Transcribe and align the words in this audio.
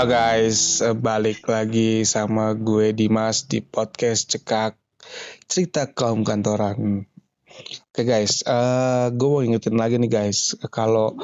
Halo 0.00 0.16
guys, 0.16 0.80
eh, 0.80 0.96
balik 0.96 1.44
lagi 1.44 2.08
sama 2.08 2.56
gue 2.56 2.96
Dimas 2.96 3.44
di 3.44 3.60
podcast 3.60 4.32
Cekak 4.32 4.72
Cerita 5.44 5.92
Kaum 5.92 6.24
Kantoran. 6.24 7.04
Oke 7.92 8.02
guys, 8.08 8.40
eh, 8.48 9.12
gue 9.12 9.28
mau 9.28 9.44
ingetin 9.44 9.76
lagi 9.76 10.00
nih 10.00 10.08
guys, 10.08 10.56
kalau 10.72 11.20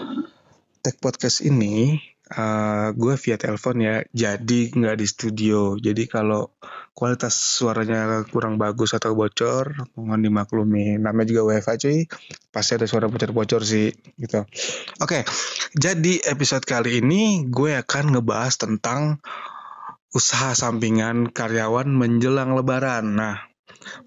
tag 0.84 0.92
podcast 1.00 1.40
ini 1.40 1.96
eh, 2.28 2.88
gue 2.92 3.14
via 3.16 3.40
telepon 3.40 3.80
ya, 3.80 4.04
jadi 4.12 4.68
nggak 4.68 5.00
di 5.00 5.06
studio. 5.08 5.80
Jadi 5.80 6.04
kalau 6.04 6.52
kualitas 6.96 7.36
suaranya 7.36 8.24
kurang 8.32 8.56
bagus 8.56 8.96
atau 8.96 9.12
bocor, 9.12 9.76
mohon 10.00 10.24
dimaklumi. 10.24 10.96
Namanya 10.96 11.28
juga 11.28 11.52
WiFi 11.52 11.74
cuy, 11.76 11.98
pasti 12.48 12.80
ada 12.80 12.88
suara 12.88 13.12
bocor-bocor 13.12 13.60
sih 13.68 13.92
gitu. 14.16 14.48
Oke, 15.04 15.28
jadi 15.76 16.24
episode 16.32 16.64
kali 16.64 17.04
ini 17.04 17.44
gue 17.52 17.76
akan 17.76 18.16
ngebahas 18.16 18.56
tentang 18.56 19.20
usaha 20.16 20.56
sampingan 20.56 21.28
karyawan 21.28 21.84
menjelang 21.92 22.56
lebaran. 22.56 23.12
Nah, 23.12 23.44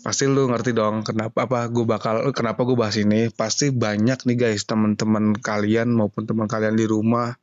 pasti 0.02 0.26
lu 0.26 0.50
ngerti 0.50 0.74
dong 0.74 1.06
kenapa 1.06 1.46
apa 1.46 1.70
gue 1.70 1.86
bakal 1.86 2.34
kenapa 2.34 2.66
gue 2.66 2.74
bahas 2.74 2.98
ini. 2.98 3.30
Pasti 3.30 3.70
banyak 3.70 4.26
nih 4.26 4.38
guys 4.50 4.66
teman-teman 4.66 5.38
kalian 5.38 5.94
maupun 5.94 6.26
teman 6.26 6.50
kalian 6.50 6.74
di 6.74 6.90
rumah 6.90 7.38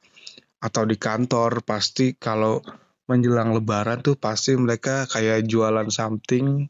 atau 0.59 0.83
di 0.83 0.99
kantor 0.99 1.63
pasti 1.63 2.19
kalau 2.19 2.59
menjelang 3.07 3.55
lebaran 3.55 4.03
tuh 4.03 4.19
pasti 4.19 4.59
mereka 4.59 5.07
kayak 5.07 5.47
jualan 5.47 5.87
something 5.91 6.67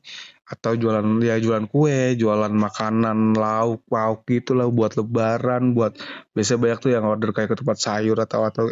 atau 0.46 0.78
jualan 0.78 1.02
ya 1.26 1.42
jualan 1.42 1.66
kue, 1.66 2.14
jualan 2.14 2.54
makanan 2.54 3.34
lauk 3.34 3.82
pauk 3.90 4.22
gitu 4.30 4.54
lah 4.54 4.70
buat 4.70 4.94
lebaran, 4.94 5.74
buat 5.74 5.98
biasanya 6.38 6.58
banyak 6.62 6.78
tuh 6.78 6.90
yang 6.94 7.04
order 7.08 7.34
kayak 7.34 7.50
ke 7.50 7.56
tempat 7.58 7.78
sayur 7.82 8.14
atau 8.22 8.46
atau 8.46 8.70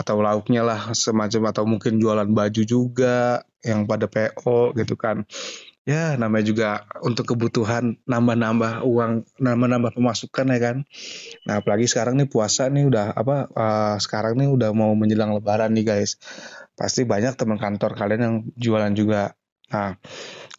atau 0.00 0.16
lauknya 0.24 0.64
lah 0.64 0.80
semacam 0.96 1.52
atau 1.52 1.68
mungkin 1.68 2.00
jualan 2.00 2.24
baju 2.24 2.62
juga 2.64 3.44
yang 3.60 3.84
pada 3.84 4.08
PO 4.08 4.72
gitu 4.80 4.96
kan. 4.96 5.28
Ya 5.90 6.14
namanya 6.14 6.46
juga 6.46 6.68
untuk 7.02 7.34
kebutuhan 7.34 7.98
nambah-nambah 8.06 8.86
uang, 8.86 9.26
nambah-nambah 9.42 9.98
pemasukan 9.98 10.46
ya 10.54 10.58
kan. 10.62 10.76
Nah 11.50 11.58
apalagi 11.58 11.90
sekarang 11.90 12.14
nih 12.14 12.30
puasa 12.30 12.70
nih 12.70 12.86
udah 12.86 13.10
apa 13.10 13.50
uh, 13.50 13.96
sekarang 13.98 14.38
nih 14.38 14.46
udah 14.46 14.70
mau 14.70 14.94
menjelang 14.94 15.34
lebaran 15.34 15.74
nih 15.74 15.82
guys 15.82 16.14
pasti 16.80 17.04
banyak 17.04 17.36
teman 17.36 17.60
kantor 17.60 17.92
kalian 17.92 18.22
yang 18.24 18.36
jualan 18.56 18.94
juga. 18.96 19.36
Nah, 19.68 20.00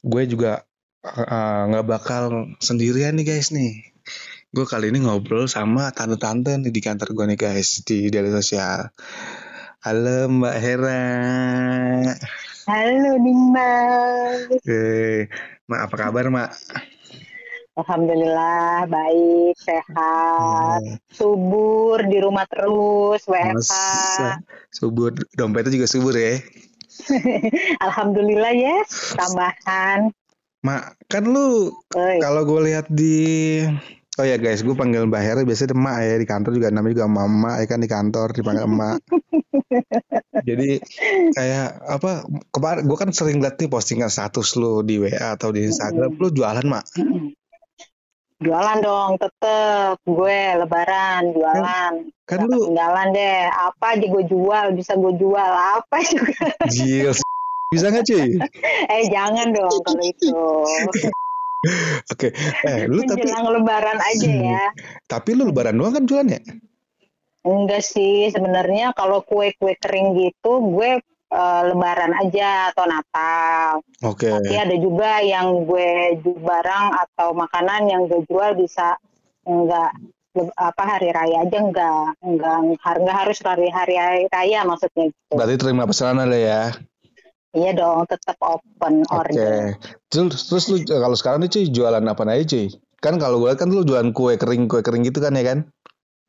gue 0.06 0.24
juga 0.30 0.62
nggak 1.02 1.86
uh, 1.86 1.90
bakal 1.90 2.54
sendirian 2.62 3.18
nih 3.18 3.26
guys 3.26 3.50
nih. 3.50 3.90
Gue 4.54 4.70
kali 4.70 4.94
ini 4.94 5.02
ngobrol 5.02 5.50
sama 5.50 5.90
tante-tante 5.90 6.54
nih 6.62 6.70
di 6.70 6.82
kantor 6.84 7.18
gue 7.18 7.26
nih 7.34 7.40
guys 7.42 7.82
di 7.82 8.14
daily 8.14 8.30
sosial. 8.30 8.94
Halo 9.82 10.30
Mbak 10.30 10.56
Hera. 10.62 11.02
Halo 12.70 13.18
Dimas. 13.18 14.54
Eh, 14.70 15.26
Mak 15.66 15.90
apa 15.90 15.96
kabar 15.98 16.30
Mak? 16.30 16.52
Alhamdulillah 17.74 18.86
baik, 18.86 19.56
sehat, 19.58 20.82
hmm. 20.84 21.00
subur 21.10 22.04
di 22.06 22.22
rumah 22.22 22.46
terus, 22.52 23.26
WFH. 23.26 23.74
Subur, 24.70 25.16
dompetnya 25.34 25.82
juga 25.82 25.88
subur 25.90 26.14
ya? 26.14 26.38
Alhamdulillah 27.88 28.54
ya, 28.54 28.84
yes. 28.84 29.18
tambahan. 29.18 30.14
Mak, 30.62 31.00
kan 31.10 31.26
lu 31.26 31.74
kalau 31.96 32.46
gue 32.46 32.62
lihat 32.70 32.86
di 32.94 33.64
Oh 34.22 34.26
ya 34.30 34.38
guys, 34.38 34.62
gue 34.62 34.78
panggil 34.78 35.10
Mbak 35.10 35.18
Hera. 35.26 35.42
Biasanya 35.42 35.74
emak 35.74 35.98
ya 36.06 36.16
di 36.22 36.28
kantor 36.30 36.52
juga. 36.54 36.70
Namanya 36.70 36.94
juga 36.94 37.10
mama 37.10 37.58
ya 37.58 37.66
kan 37.66 37.82
di 37.82 37.90
kantor 37.90 38.38
dipanggil 38.38 38.70
emak. 38.70 39.02
Jadi 40.50 40.78
kayak 41.34 41.82
apa 41.90 42.30
kemarin 42.54 42.86
gue 42.86 42.98
kan 43.02 43.10
sering 43.10 43.42
lihat 43.42 43.58
nih 43.58 43.66
postingan 43.66 44.14
status 44.14 44.54
lu 44.62 44.86
di 44.86 45.02
WA 45.02 45.34
atau 45.34 45.50
di 45.50 45.66
Instagram, 45.66 46.22
lu 46.22 46.30
jualan 46.30 46.62
mak? 46.70 46.86
jualan 48.46 48.78
dong 48.86 49.18
tetep. 49.18 49.98
Gue 50.06 50.38
lebaran 50.54 51.34
jualan. 51.34 51.94
Kan 52.30 52.46
Gak 52.46 52.46
lu 52.46 52.70
ketinggalan 52.70 53.08
deh. 53.18 53.50
Apa 53.50 53.98
aja 53.98 54.06
gue 54.06 54.24
jual 54.30 54.66
bisa 54.78 54.94
gue 55.02 55.14
jual. 55.18 55.52
Apa 55.82 55.98
juga. 56.14 56.46
Jil 56.70 57.10
bisa 57.74 57.90
nggak 57.90 58.06
cuy? 58.06 58.30
Eh 58.94 59.04
jangan 59.10 59.50
dong 59.50 59.82
kalau 59.82 60.04
itu 60.06 60.30
Oke, 62.10 62.34
eh 62.66 62.90
lu 62.90 63.06
tapi 63.06 63.30
lebaran 63.30 64.00
aja 64.02 64.30
ya. 64.30 64.66
Tapi 65.06 65.38
lu 65.38 65.54
lebaran 65.54 65.78
doang 65.78 65.94
kan 65.94 66.04
jualannya? 66.10 66.42
Enggak 67.42 67.86
sih, 67.86 68.30
sebenarnya 68.34 68.94
kalau 68.98 69.22
kue-kue 69.26 69.78
kering 69.78 70.14
gitu 70.18 70.62
gue 70.74 71.02
uh, 71.34 71.62
lebaran 71.70 72.14
aja 72.18 72.74
atau 72.74 72.86
Natal. 72.86 73.82
Oke. 74.06 74.30
Okay. 74.30 74.34
Tapi 74.34 74.56
ada 74.58 74.76
juga 74.78 75.22
yang 75.22 75.66
gue 75.66 76.22
jual 76.22 76.38
barang 76.42 76.86
atau 77.08 77.34
makanan 77.34 77.90
yang 77.90 78.06
gue 78.06 78.22
jual 78.26 78.58
bisa 78.58 78.98
enggak 79.46 79.94
apa 80.56 80.84
hari 80.88 81.12
raya 81.12 81.44
aja 81.44 81.58
enggak 81.60 82.16
enggak 82.24 82.56
enggak 82.80 83.16
harus 83.20 83.38
hari 83.44 83.68
hari 83.68 84.00
raya 84.32 84.64
maksudnya 84.64 85.12
gitu. 85.12 85.34
Berarti 85.36 85.56
terima 85.60 85.84
pesanan 85.84 86.32
ada 86.32 86.40
ya? 86.40 86.64
Iya 87.52 87.72
dong, 87.76 88.08
tetap 88.08 88.40
open 88.40 89.04
Oke. 89.12 89.36
Okay. 89.36 89.64
Terus 90.08 90.48
terus 90.48 90.66
lu 90.72 90.78
kalau 90.88 91.16
sekarang 91.20 91.44
nih 91.44 91.52
cuy 91.52 91.66
jualan 91.68 92.04
apa 92.08 92.24
aja 92.32 92.44
cuy? 92.56 92.68
Kan 93.04 93.20
kalau 93.20 93.44
gue 93.44 93.52
kan 93.60 93.68
lu 93.68 93.84
jualan 93.84 94.14
kue 94.16 94.40
kering 94.40 94.72
kue 94.72 94.80
kering 94.80 95.04
gitu 95.04 95.20
kan 95.20 95.36
ya 95.36 95.44
kan? 95.44 95.68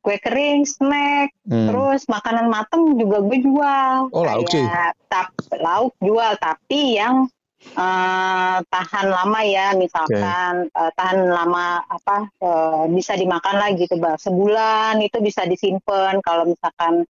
kue 0.03 0.19
kering, 0.19 0.67
snack, 0.67 1.31
hmm. 1.47 1.71
terus 1.71 2.03
makanan 2.11 2.51
mateng 2.51 2.99
juga 2.99 3.23
gue 3.23 3.39
jual. 3.39 4.11
Oh 4.11 4.27
lauk 4.27 4.51
sih? 4.51 4.67
Tap, 5.07 5.31
lauk 5.63 5.95
jual, 6.03 6.35
tapi 6.43 6.99
yang 6.99 7.31
uh, 7.79 8.59
tahan 8.67 9.07
lama 9.07 9.39
ya, 9.47 9.71
misalkan 9.79 10.67
okay. 10.67 10.75
uh, 10.75 10.83
eh, 10.83 10.91
tahan 10.99 11.19
lama 11.31 11.79
apa 11.87 12.27
uh, 12.43 12.83
bisa 12.91 13.15
dimakan 13.15 13.63
lagi 13.63 13.87
gitu, 13.87 13.95
bang. 13.95 14.19
Sebulan 14.19 14.99
itu 14.99 15.23
bisa 15.23 15.47
disimpan. 15.47 16.19
Kalau 16.19 16.51
misalkan 16.51 17.07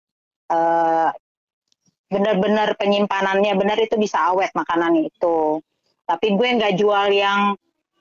uh, 0.49 1.13
benar-benar 2.09 2.73
penyimpanannya 2.75 3.53
benar 3.55 3.77
itu 3.77 3.95
bisa 3.95 4.33
awet 4.33 4.49
makanan 4.57 5.07
itu. 5.07 5.61
Tapi 6.09 6.27
gue 6.33 6.47
nggak 6.57 6.73
jual 6.75 7.13
yang 7.13 7.53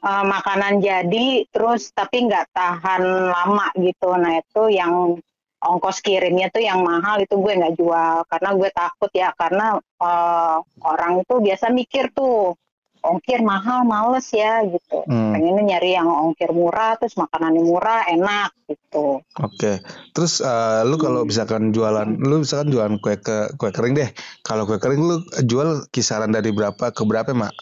uh, 0.03 0.25
makanan 0.27 0.83
jadi 0.83 1.47
terus 1.51 1.91
tapi 1.95 2.27
nggak 2.27 2.51
tahan 2.55 3.03
lama 3.31 3.69
gitu 3.79 4.15
nah 4.15 4.39
itu 4.39 4.63
yang 4.71 5.19
ongkos 5.59 5.99
kirimnya 6.03 6.55
tuh 6.55 6.63
yang 6.63 6.87
mahal 6.87 7.19
itu 7.19 7.35
gue 7.35 7.53
nggak 7.59 7.75
jual 7.75 8.23
karena 8.31 8.51
gue 8.55 8.71
takut 8.71 9.11
ya 9.11 9.35
karena 9.35 9.75
uh, 9.99 10.59
orang 10.87 11.27
itu 11.27 11.35
biasa 11.43 11.75
mikir 11.75 12.15
tuh 12.15 12.55
ongkir 13.03 13.41
mahal 13.43 13.85
males 13.87 14.29
ya 14.35 14.63
gitu. 14.67 15.05
Hmm. 15.09 15.35
pengennya 15.35 15.77
nyari 15.77 15.97
yang 15.97 16.09
ongkir 16.09 16.51
murah 16.53 16.99
terus 17.01 17.17
makanannya 17.17 17.63
murah 17.63 18.07
enak 18.11 18.51
gitu. 18.69 19.23
Oke. 19.39 19.55
Okay. 19.57 19.77
terus 20.13 20.41
uh, 20.45 20.83
lu 20.85 20.99
kalau 21.01 21.25
misalkan 21.25 21.71
jualan 21.71 22.19
lu 22.19 22.43
misalkan 22.43 22.73
jualan 22.75 22.97
kue 22.99 23.17
ke 23.19 23.55
kue 23.59 23.71
kering 23.71 23.95
deh. 23.97 24.11
Kalau 24.43 24.65
kue 24.65 24.81
kering 24.81 25.03
lu 25.03 25.17
jual 25.45 25.87
kisaran 25.93 26.33
dari 26.33 26.51
berapa 26.55 26.91
ke 26.95 27.03
berapa 27.05 27.35
mak? 27.35 27.55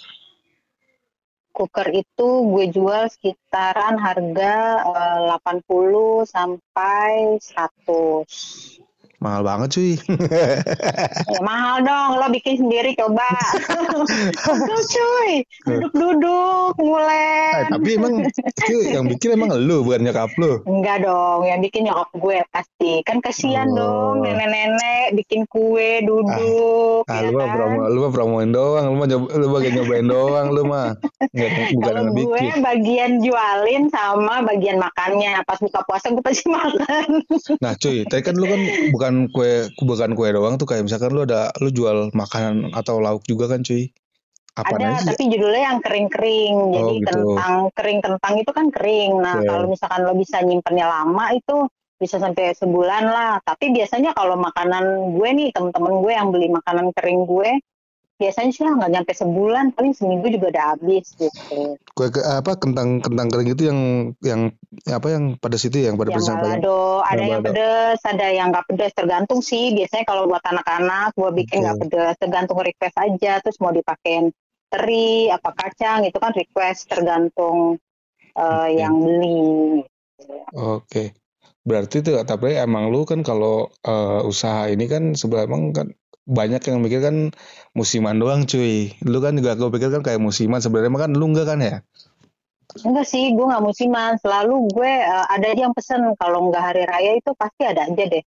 Cooker 1.57 1.89
itu 1.89 2.29
gue 2.53 2.69
jual 2.69 3.09
sekitaran 3.09 3.97
harga 3.97 4.85
uh, 4.93 5.41
80 5.41 6.29
sampai 6.29 7.41
100 7.41 8.85
mahal 9.21 9.43
banget 9.43 9.69
cuy. 9.72 9.94
Ya 11.32 11.41
mahal 11.49 11.81
dong 11.82 12.11
lo 12.20 12.26
bikin 12.29 12.61
sendiri 12.61 12.93
coba. 12.96 13.29
Betul 14.44 14.81
cuy. 14.85 15.32
Duduk-duduk 15.64 16.76
mulai 16.81 17.64
eh, 17.64 17.73
tapi 17.73 17.91
emang 17.96 18.14
itu 18.29 18.76
yang 18.93 19.08
bikin 19.08 19.41
emang 19.41 19.56
lo 19.56 19.81
bukan 19.82 20.05
nyokap 20.05 20.31
lo 20.37 20.61
enggak 20.69 21.08
dong 21.08 21.49
yang 21.49 21.61
bikin 21.64 21.88
nyokap 21.88 22.08
gue 22.12 22.37
pasti. 22.52 22.93
Kan 23.08 23.25
kasihan 23.25 23.73
oh. 23.73 23.76
dong 23.76 24.14
nenek-nenek 24.26 25.17
bikin 25.17 25.49
kue 25.49 26.05
duduk 26.05 27.08
ah, 27.08 27.20
ya 27.25 27.32
lu 27.32 27.41
mah 27.41 27.46
kan? 27.49 27.56
promo 27.56 27.79
lu 27.88 27.99
mah 28.05 28.12
promoin 28.12 28.50
doang 28.52 28.85
lu 28.93 28.96
mah 29.00 29.06
lu 29.08 29.46
bagian 29.49 29.73
nyobain 29.81 30.06
doang 30.06 30.46
lu 30.52 30.62
mah. 30.69 30.93
Bukan 31.32 31.94
yang 31.96 32.08
gue 32.12 32.41
bikin. 32.41 32.61
bagian 32.61 33.12
jualin 33.25 33.88
sama 33.88 34.44
bagian 34.44 34.76
makannya. 34.76 35.41
Pas 35.49 35.58
buka 35.61 35.81
puasa 35.88 36.12
gue 36.12 36.20
pasti 36.20 36.46
makan. 36.52 37.25
Nah 37.64 37.73
cuy 37.81 38.05
tadi 38.05 38.23
kan 38.23 38.35
lu 38.37 38.44
kan 38.44 38.61
bukan 38.93 39.06
bukan 39.06 39.31
kue 39.31 39.70
bukan 39.79 40.11
kue 40.19 40.29
doang 40.35 40.58
tuh 40.58 40.67
kayak 40.67 40.82
misalkan 40.91 41.14
lu 41.14 41.23
ada 41.23 41.55
lu 41.62 41.70
jual 41.70 42.11
makanan 42.11 42.75
atau 42.75 42.99
lauk 42.99 43.23
juga 43.23 43.47
kan 43.47 43.62
cuy 43.62 43.87
apa 44.56 44.73
ada 44.75 44.99
aja? 44.99 45.12
tapi 45.14 45.31
judulnya 45.31 45.62
yang 45.62 45.81
kering-kering 45.85 46.56
oh, 46.56 46.73
jadi 46.75 46.94
gitu. 46.99 47.06
kentang 47.06 47.55
kering 47.76 48.00
kentang 48.03 48.35
itu 48.41 48.50
kan 48.50 48.67
kering 48.73 49.12
nah 49.23 49.37
okay. 49.38 49.47
kalau 49.47 49.67
misalkan 49.70 50.00
lo 50.03 50.12
bisa 50.19 50.37
nyimpennya 50.43 50.87
lama 50.91 51.25
itu 51.37 51.56
bisa 51.97 52.17
sampai 52.19 52.56
sebulan 52.56 53.05
lah 53.06 53.38
tapi 53.47 53.70
biasanya 53.70 54.11
kalau 54.17 54.35
makanan 54.35 55.14
gue 55.14 55.29
nih 55.32 55.49
temen-temen 55.55 55.94
gue 56.03 56.12
yang 56.12 56.29
beli 56.35 56.49
makanan 56.50 56.91
kering 56.97 57.25
gue 57.31 57.50
biasanya 58.17 58.51
sih 58.53 58.65
nggak 58.65 58.93
nyampe 58.97 59.13
sebulan 59.13 59.77
paling 59.77 59.93
seminggu 59.93 60.33
juga 60.33 60.57
udah 60.57 60.65
habis 60.73 61.13
gitu 61.21 61.77
kue 61.93 62.09
ke, 62.09 62.25
apa 62.25 62.57
kentang 62.57 63.05
kentang 63.05 63.29
kering 63.29 63.53
itu 63.53 63.63
yang 63.69 63.81
yang 64.25 64.41
apa 64.89 65.07
yang 65.13 65.25
pada 65.37 65.61
situ 65.61 65.85
ya, 65.85 65.93
yang 65.93 66.01
pada 66.01 66.17
yang 66.17 66.41
balado 66.41 67.05
ada 67.05 67.25
yang 67.25 67.45
pedes 67.45 68.01
ada 68.09 68.27
yang 68.33 68.47
nggak 68.49 68.67
pedes 68.73 68.93
tergantung 68.97 69.45
sih 69.45 69.77
biasanya 69.77 70.09
kalau 70.09 70.25
buat 70.25 70.41
anak-anak 70.49 71.13
gue 71.13 71.31
bikin 71.45 71.61
nggak 71.61 71.77
okay. 71.77 71.85
pedes 71.93 72.17
tergantung 72.17 72.59
request 72.65 72.97
aja 72.97 73.33
terus 73.45 73.61
mau 73.61 73.73
dipakein 73.77 74.33
teri 74.73 75.29
apa 75.29 75.51
kacang 75.53 76.09
itu 76.09 76.17
kan 76.17 76.33
request 76.33 76.89
tergantung 76.89 77.77
uh, 78.33 78.41
eh, 78.41 78.49
okay. 78.49 78.69
yang 78.81 78.95
beli 78.97 79.45
oke 80.57 80.89
okay. 80.89 81.13
berarti 81.69 82.01
tuh 82.01 82.25
tapi 82.25 82.57
emang 82.57 82.89
lu 82.89 83.05
kan 83.05 83.21
kalau 83.21 83.69
uh, 83.85 84.25
usaha 84.25 84.73
ini 84.73 84.89
kan 84.89 85.13
sebenarnya 85.13 85.77
kan 85.77 85.89
banyak 86.26 86.58
yang 86.67 86.82
mikir 86.82 87.00
kan 87.00 87.31
musiman 87.73 88.19
doang 88.19 88.44
cuy. 88.44 88.99
Lu 89.06 89.23
kan 89.23 89.38
juga 89.38 89.55
gue 89.55 89.70
pikir 89.70 89.94
kan 89.94 90.02
kayak 90.02 90.19
musiman 90.19 90.58
sebenarnya 90.58 91.06
kan 91.06 91.11
lu 91.14 91.31
enggak 91.31 91.46
kan 91.55 91.58
ya? 91.62 91.76
Enggak 92.82 93.06
sih, 93.06 93.31
gue 93.32 93.46
nggak 93.46 93.62
musiman. 93.62 94.19
Selalu 94.19 94.67
gue 94.75 94.93
uh, 95.06 95.26
ada 95.31 95.55
yang 95.55 95.70
pesen 95.70 96.12
kalau 96.19 96.50
nggak 96.50 96.62
hari 96.62 96.82
raya 96.84 97.12
itu 97.14 97.31
pasti 97.38 97.62
ada 97.62 97.87
aja 97.87 98.05
deh. 98.11 98.25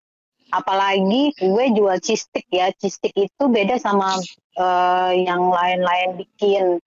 Apalagi 0.54 1.34
gue 1.36 1.64
jual 1.74 1.98
cistik 1.98 2.46
ya. 2.48 2.70
Cistik 2.70 3.12
itu 3.18 3.44
beda 3.50 3.76
sama 3.82 4.16
uh, 4.56 5.12
yang 5.12 5.50
lain-lain 5.50 6.22
bikin. 6.22 6.78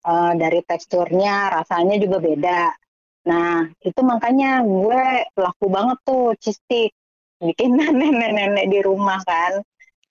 Uh, 0.00 0.32
dari 0.32 0.64
teksturnya, 0.64 1.52
rasanya 1.52 2.00
juga 2.00 2.24
beda. 2.24 2.72
Nah, 3.28 3.68
itu 3.84 4.00
makanya 4.00 4.64
gue 4.64 5.28
laku 5.36 5.68
banget 5.68 5.98
tuh 6.08 6.32
cistik. 6.40 6.96
Bikin 7.36 7.76
nenek-nenek 7.80 8.64
di 8.72 8.80
rumah 8.80 9.20
kan. 9.28 9.60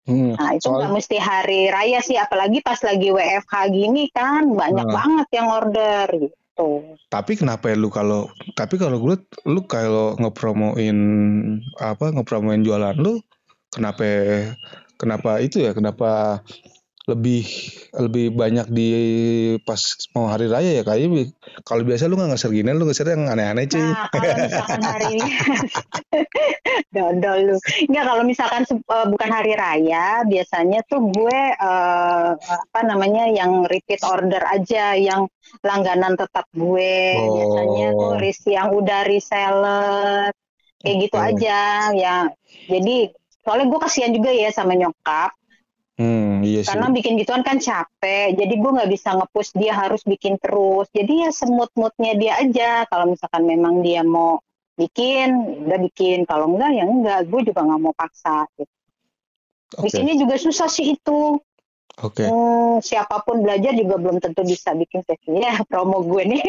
Hmm, 0.09 0.33
nah 0.33 0.57
itu 0.57 0.65
nggak 0.65 0.89
mesti 0.89 1.21
hari 1.21 1.69
raya 1.69 2.01
sih, 2.01 2.17
apalagi 2.17 2.65
pas 2.65 2.81
lagi 2.81 3.13
WFH 3.13 3.53
gini 3.69 4.09
kan 4.09 4.49
banyak 4.57 4.87
nah. 4.89 4.95
banget 4.97 5.27
yang 5.37 5.47
order 5.53 6.05
gitu. 6.17 6.97
Tapi 7.13 7.37
kenapa 7.37 7.69
ya 7.69 7.77
lu 7.77 7.93
kalau 7.93 8.25
tapi 8.57 8.81
kalau 8.81 8.97
gue 8.97 9.21
lu 9.45 9.61
kalau 9.69 10.17
ngepromoin 10.17 10.97
apa 11.77 12.09
ngepromoin 12.09 12.65
jualan 12.65 12.97
lu 12.97 13.21
kenapa 13.69 14.01
kenapa 14.97 15.37
itu 15.45 15.61
ya 15.61 15.77
kenapa 15.77 16.41
lebih 17.09 17.43
lebih 17.97 18.25
banyak 18.37 18.67
di 18.69 18.89
pas 19.65 19.81
mau 20.13 20.29
hari 20.29 20.45
raya 20.45 20.81
ya 20.81 20.83
kayak 20.85 21.33
kalau 21.65 21.81
biasa 21.81 22.05
lu 22.05 22.21
nggak 22.21 22.37
ngeser 22.37 22.51
gini 22.53 22.69
lu 22.71 22.85
ngeser 22.85 23.09
yang 23.09 23.25
aneh-aneh 23.25 23.65
cuy 23.65 23.81
nah 23.81 24.05
kalau 24.13 24.35
misalkan 24.37 24.81
hari 24.85 25.05
ini 25.17 25.29
dodol 26.95 27.39
lu. 27.53 27.57
Nggak 27.89 28.05
kalau 28.05 28.23
misalkan 28.25 28.63
uh, 28.89 29.05
bukan 29.09 29.29
hari 29.29 29.53
raya 29.55 30.23
biasanya 30.25 30.83
tuh 30.85 31.09
gue 31.09 31.39
uh, 31.57 32.35
apa 32.35 32.79
namanya 32.85 33.29
yang 33.29 33.65
repeat 33.65 34.01
order 34.05 34.41
aja 34.45 34.97
yang 34.97 35.29
langganan 35.65 36.17
tetap 36.17 36.45
gue. 36.53 37.17
Oh. 37.17 37.33
biasanya 37.37 37.87
tuh 37.95 38.13
ris 38.21 38.39
yang 38.45 38.69
udah 38.73 39.01
reseller 39.05 40.29
kayak 40.79 40.97
gitu 41.07 41.17
aja 41.17 41.59
ya. 41.93 42.17
Jadi 42.69 43.11
soalnya 43.43 43.65
gue 43.69 43.79
kasihan 43.81 44.11
juga 44.13 44.29
ya 44.33 44.49
sama 44.53 44.73
nyokap. 44.77 45.31
Hmm, 45.99 46.28
iya 46.43 46.61
sih. 46.63 46.69
Karena 46.71 46.87
bikin 46.91 47.17
gituan 47.19 47.43
kan 47.43 47.57
capek, 47.57 48.35
jadi 48.35 48.53
gue 48.53 48.71
nggak 48.75 48.91
bisa 48.91 49.15
ngepush 49.15 49.51
dia 49.55 49.73
harus 49.75 50.01
bikin 50.03 50.35
terus. 50.39 50.87
Jadi 50.91 51.27
ya 51.27 51.29
semut-mutnya 51.31 52.13
dia 52.15 52.33
aja. 52.39 52.71
Kalau 52.87 53.11
misalkan 53.11 53.43
memang 53.45 53.81
dia 53.81 54.03
mau 54.05 54.41
bikin, 54.75 55.59
udah 55.67 55.79
bikin. 55.91 56.23
Kalau 56.29 56.51
enggak 56.51 56.71
ya 56.75 56.83
enggak. 56.85 57.19
Gue 57.27 57.41
juga 57.43 57.65
nggak 57.65 57.81
mau 57.81 57.93
paksa. 57.95 58.45
Gitu. 58.55 58.73
Okay. 59.79 59.83
Di 59.85 59.89
sini 59.89 60.11
juga 60.17 60.35
susah 60.39 60.67
sih 60.71 60.97
itu. 60.97 61.37
Oke. 61.99 62.23
Okay. 62.23 62.27
Hmm, 62.31 62.79
siapa 62.79 63.21
pun 63.27 63.43
belajar 63.43 63.75
juga 63.75 63.99
belum 63.99 64.23
tentu 64.23 64.45
bisa 64.47 64.71
bikin 64.77 65.03
sesi. 65.03 65.35
Ya 65.43 65.59
promo 65.67 66.05
gue 66.05 66.23
nih. 66.25 66.41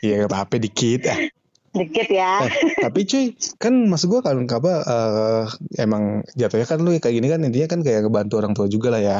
Iya 0.00 0.26
apa-apa 0.30 0.56
dikit. 0.56 1.08
Ah 1.08 1.41
dikit 1.72 2.08
ya. 2.12 2.44
Eh, 2.44 2.52
tapi 2.84 3.08
cuy, 3.08 3.24
kan 3.56 3.72
maksud 3.88 4.12
gue 4.12 4.20
kan 4.20 4.36
apa 4.44 4.72
uh, 4.84 5.44
emang 5.80 6.20
jatuhnya 6.36 6.68
kan 6.68 6.78
lu 6.84 6.92
kayak 7.00 7.14
gini 7.16 7.26
kan 7.32 7.40
intinya 7.40 7.68
kan 7.68 7.80
kayak 7.80 8.04
ngebantu 8.04 8.34
orang 8.40 8.52
tua 8.52 8.68
juga 8.68 8.92
lah 8.92 9.02
ya. 9.02 9.18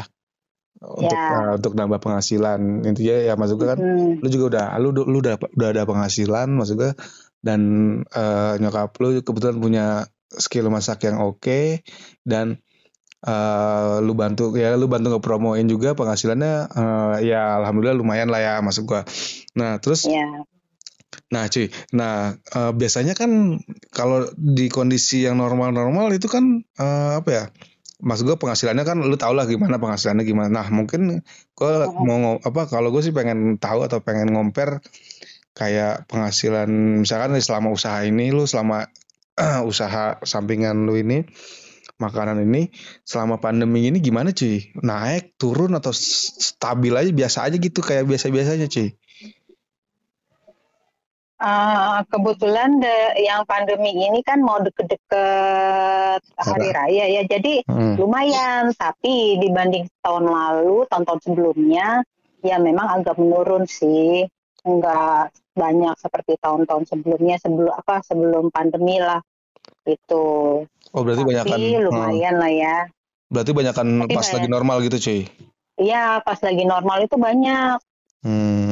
Untuk 0.82 1.14
ya. 1.14 1.28
uh, 1.32 1.52
untuk 1.56 1.72
nambah 1.78 1.98
penghasilan. 2.02 2.84
Intinya 2.84 3.16
ya 3.22 3.34
maksud 3.40 3.56
gue 3.56 3.68
kan 3.68 3.78
hmm. 3.80 4.20
lu 4.20 4.28
juga 4.28 4.44
udah 4.52 4.64
lu 4.78 4.92
lu 4.92 5.18
udah 5.24 5.34
udah 5.40 5.68
ada 5.72 5.82
penghasilan 5.88 6.48
maksud 6.52 6.74
gue 6.76 6.92
dan 7.42 7.60
uh, 8.12 8.54
nyokap 8.60 8.94
lu 9.02 9.24
kebetulan 9.24 9.58
punya 9.58 9.86
skill 10.32 10.72
masak 10.72 11.04
yang 11.04 11.20
oke 11.20 11.42
okay, 11.42 11.84
dan 12.24 12.62
uh, 13.26 13.98
lu 14.00 14.14
bantu 14.16 14.54
ya 14.56 14.74
lu 14.78 14.88
bantu 14.88 15.16
ngepromoin 15.16 15.66
juga 15.66 15.94
penghasilannya 15.94 16.54
uh, 16.72 17.16
ya 17.20 17.60
alhamdulillah 17.62 17.98
lumayan 17.98 18.28
lah 18.28 18.40
ya 18.40 18.52
maksud 18.60 18.86
gua. 18.86 19.06
Nah, 19.58 19.78
terus 19.82 20.06
ya. 20.08 20.44
Nah, 21.32 21.48
cuy. 21.48 21.72
Nah, 21.96 22.36
uh, 22.52 22.72
biasanya 22.76 23.16
kan 23.16 23.56
kalau 23.88 24.28
di 24.36 24.68
kondisi 24.68 25.24
yang 25.24 25.40
normal-normal 25.40 26.12
itu 26.12 26.28
kan 26.28 26.60
uh, 26.76 27.24
apa 27.24 27.30
ya? 27.32 27.44
Mas 28.02 28.20
gue 28.26 28.34
penghasilannya 28.34 28.84
kan 28.84 28.98
lu 29.00 29.14
tau 29.16 29.32
lah 29.32 29.48
gimana 29.48 29.80
penghasilannya 29.80 30.28
gimana. 30.28 30.50
Nah, 30.52 30.66
mungkin 30.68 31.24
gue 31.56 31.72
mau 32.04 32.36
apa 32.42 32.68
kalau 32.68 32.92
gue 32.92 33.00
sih 33.00 33.14
pengen 33.16 33.56
tahu 33.56 33.86
atau 33.88 34.04
pengen 34.04 34.34
ngomper 34.36 34.84
kayak 35.56 36.08
penghasilan 36.08 36.68
misalkan 37.04 37.36
selama 37.40 37.72
usaha 37.72 38.00
ini 38.04 38.32
lu 38.34 38.44
selama 38.44 38.90
uh, 39.40 39.62
usaha 39.70 40.20
sampingan 40.26 40.84
lu 40.84 41.00
ini 41.00 41.24
makanan 42.00 42.42
ini 42.42 42.74
selama 43.06 43.38
pandemi 43.38 43.86
ini 43.86 44.02
gimana 44.02 44.34
cuy? 44.34 44.74
Naik, 44.82 45.38
turun 45.38 45.72
atau 45.78 45.94
stabil 45.94 46.90
aja 46.90 47.10
biasa 47.14 47.46
aja 47.46 47.56
gitu 47.56 47.80
kayak 47.80 48.04
biasa-biasanya 48.10 48.66
cuy? 48.66 48.98
Uh, 51.42 52.06
kebetulan 52.06 52.78
de, 52.78 53.18
yang 53.18 53.42
pandemi 53.50 53.90
ini 53.90 54.22
kan 54.22 54.38
mau 54.38 54.62
deket-deket 54.62 56.22
hari 56.38 56.70
raya 56.70 57.04
ya, 57.18 57.22
jadi 57.26 57.66
hmm. 57.66 57.98
lumayan. 57.98 58.70
Tapi 58.78 59.42
dibanding 59.42 59.90
tahun 60.06 60.30
lalu, 60.30 60.86
tahun-tahun 60.86 61.20
sebelumnya, 61.26 62.06
ya 62.46 62.62
memang 62.62 62.86
agak 62.86 63.18
menurun 63.18 63.66
sih. 63.66 64.22
Enggak 64.62 65.34
banyak 65.58 65.98
seperti 65.98 66.38
tahun-tahun 66.38 66.86
sebelumnya, 66.86 67.34
sebelum 67.42 67.74
apa 67.74 68.06
sebelum 68.06 68.54
pandemi 68.54 69.02
lah 69.02 69.18
itu. 69.82 70.62
Oh 70.94 71.02
berarti 71.02 71.26
banyak 71.26 71.42
kan? 71.42 71.58
lumayan 71.58 72.38
hmm. 72.38 72.42
lah 72.46 72.52
ya. 72.54 72.76
Berarti 73.34 73.50
banyak 73.50 73.74
kan 73.74 73.88
pas 74.06 74.22
kayak, 74.22 74.34
lagi 74.38 74.46
normal 74.46 74.76
gitu 74.86 74.96
cuy? 75.02 75.20
Iya 75.74 76.22
pas 76.22 76.38
lagi 76.38 76.62
normal 76.62 77.02
itu 77.02 77.18
banyak. 77.18 77.82
Hmm 78.22 78.71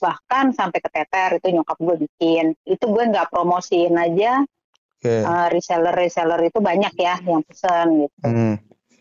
bahkan 0.00 0.56
sampai 0.56 0.80
ke 0.80 0.88
teter 0.88 1.36
itu 1.36 1.52
nyokap 1.52 1.76
gue 1.76 2.08
bikin 2.08 2.56
itu 2.64 2.84
gue 2.88 3.04
nggak 3.12 3.28
promosiin 3.28 3.94
aja 3.94 4.42
okay. 5.00 5.22
uh, 5.22 5.46
eh, 5.46 5.46
reseller 5.52 5.94
reseller 5.94 6.40
itu 6.44 6.58
banyak 6.58 6.92
ya 6.96 7.16
yang 7.24 7.44
pesen 7.44 8.08
gitu 8.08 8.26
mm. 8.26 8.54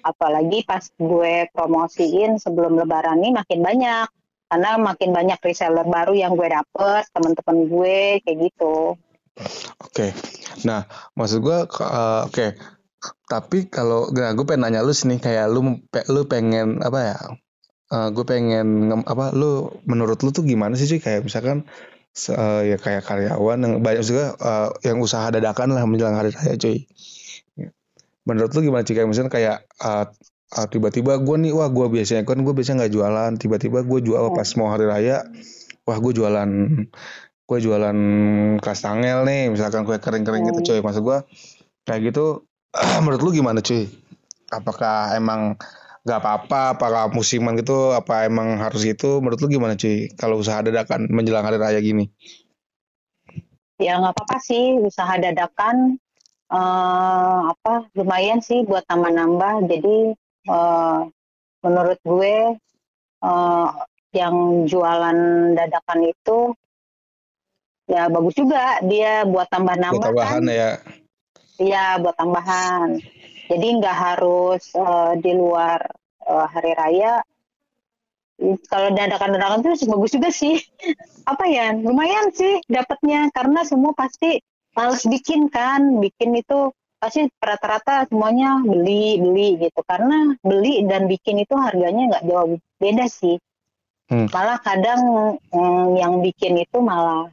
apalagi 0.03 0.67
pas 0.67 0.83
gue 0.83 1.47
promosiin 1.55 2.39
sebelum 2.39 2.79
lebaran 2.79 3.19
ini 3.23 3.35
makin 3.35 3.59
banyak 3.63 4.07
karena 4.49 4.69
makin 4.81 5.09
banyak 5.13 5.39
reseller 5.39 5.85
baru 5.85 6.13
yang 6.17 6.33
gue 6.33 6.49
dapet 6.49 7.03
teman-teman 7.13 7.57
gue 7.69 7.97
kayak 8.25 8.37
gitu 8.49 8.97
oke 9.79 9.91
okay. 9.91 10.11
nah 10.67 10.87
maksud 11.15 11.39
gue 11.39 11.57
uh, 11.63 12.27
oke 12.27 12.33
okay. 12.33 12.59
tapi 13.29 13.71
kalau 13.71 14.11
nah, 14.11 14.35
gue 14.35 14.45
pengen 14.47 14.67
nanya 14.67 14.81
lu 14.83 14.91
sih 14.91 15.07
nih 15.07 15.19
kayak 15.21 15.47
lu 15.53 15.79
lu 16.09 16.21
pengen 16.25 16.83
apa 16.83 16.99
ya 16.99 17.17
uh, 17.89 17.98
eh, 17.98 18.08
gue 18.13 18.25
pengen 18.25 18.93
apa 19.05 19.34
lu 19.34 19.69
menurut 19.86 20.22
lu 20.22 20.29
tuh 20.29 20.46
gimana 20.46 20.77
sih 20.77 20.86
sih 20.89 21.01
kayak 21.01 21.25
misalkan 21.25 21.65
uh, 22.34 22.62
ya 22.65 22.77
kayak 22.77 23.05
karyawan 23.05 23.58
yang 23.62 23.74
banyak 23.81 24.03
juga 24.05 24.34
uh, 24.39 24.69
yang 24.86 25.01
usaha 25.01 25.29
dadakan 25.29 25.74
lah 25.74 25.86
menjelang 25.86 26.17
hari 26.17 26.34
raya 26.34 26.55
cuy. 26.58 26.86
Menurut 28.27 28.51
lu 28.53 28.60
gimana 28.69 28.86
sih 28.86 28.93
kayak 28.93 29.10
misalnya 29.10 29.31
kayak 29.34 29.58
uh, 29.81 30.05
uh, 30.53 30.67
tiba-tiba 30.69 31.17
gue 31.17 31.36
nih 31.50 31.53
wah 31.53 31.69
gue 31.69 31.86
biasanya 31.89 32.25
kan 32.25 32.41
gue 32.41 32.53
biasanya 32.53 32.86
nggak 32.86 32.93
jualan. 32.93 33.31
Tiba-tiba 33.41 33.79
gue 33.86 34.00
jual 34.05 34.25
pas 34.34 34.50
mau 34.58 34.69
hari 34.69 34.86
raya 34.86 35.25
wah 35.86 35.98
gue 35.98 36.13
jualan 36.13 36.50
gue 37.50 37.60
jualan 37.65 37.98
kastangel 38.62 39.25
nih 39.25 39.50
misalkan 39.50 39.81
kue 39.81 39.98
kering-kering 39.98 40.46
gitu 40.53 40.74
cuy. 40.74 40.79
Maksud 40.86 41.01
gue 41.01 41.17
kayak 41.89 42.13
gitu 42.13 42.46
menurut 43.03 43.22
lu 43.25 43.31
gimana 43.34 43.65
cuy 43.65 43.89
apakah 44.50 45.13
emang 45.13 45.58
nggak 46.03 46.19
apa-apa 46.19 46.61
apakah 46.77 47.03
musiman 47.11 47.59
gitu 47.59 47.91
apa 47.91 48.25
emang 48.25 48.59
harus 48.59 48.83
gitu? 48.87 49.19
Menurut 49.19 49.39
lu 49.43 49.47
gimana 49.51 49.75
cuy? 49.75 50.11
Kalau 50.15 50.39
usaha 50.39 50.63
dadakan 50.63 51.11
menjelang 51.11 51.43
hari 51.43 51.57
raya 51.59 51.79
gini. 51.83 52.07
Ya 53.79 53.99
nggak 53.99 54.15
apa-apa 54.15 54.37
sih 54.43 54.79
usaha 54.79 55.15
dadakan 55.19 55.99
uh, 56.51 57.51
apa 57.51 57.87
lumayan 57.95 58.39
sih 58.39 58.63
buat 58.63 58.83
nambah-nambah. 58.87 59.67
Jadi 59.67 59.97
uh, 60.47 61.07
menurut 61.63 61.99
gue 62.03 62.35
uh, 63.23 63.69
yang 64.15 64.65
jualan 64.65 65.17
dadakan 65.53 65.99
itu 66.07 66.55
ya 67.89 68.05
bagus 68.09 68.35
juga 68.37 68.81
dia 68.85 69.25
buat 69.25 69.49
tambah-nambah 69.51 70.15
tambahan 70.15 70.43
kan. 70.45 70.51
ya. 70.51 70.71
Iya 71.59 71.99
buat 71.99 72.15
tambahan 72.15 73.18
jadi 73.49 73.67
nggak 73.81 73.97
harus 73.97 74.61
uh, 74.77 75.17
di 75.17 75.33
luar 75.33 75.81
uh, 76.29 76.45
hari 76.45 76.77
raya 76.77 77.25
kalau 78.71 78.95
dadakan-dadakan 78.95 79.59
tuh 79.67 79.75
bagus 79.91 80.11
juga 80.15 80.29
sih. 80.31 80.55
Apa 81.31 81.43
ya, 81.51 81.75
lumayan 81.75 82.31
sih 82.31 82.63
dapatnya 82.71 83.27
karena 83.35 83.67
semua 83.67 83.91
pasti 83.91 84.39
males 84.73 85.03
bikin 85.03 85.51
kan, 85.51 85.99
bikin 85.99 86.39
itu 86.39 86.71
pasti 86.99 87.27
rata-rata 87.39 88.11
semuanya 88.11 88.59
beli 88.59 89.23
beli 89.23 89.55
gitu 89.55 89.79
karena 89.87 90.35
beli 90.43 90.83
dan 90.83 91.07
bikin 91.07 91.39
itu 91.39 91.55
harganya 91.55 92.15
nggak 92.15 92.25
jauh 92.27 92.59
beda 92.79 93.07
sih. 93.07 93.39
Hmm. 94.09 94.27
Malah 94.31 94.59
kadang 94.59 95.01
mm, 95.53 95.87
yang 95.95 96.19
bikin 96.19 96.59
itu 96.59 96.77
malah 96.83 97.29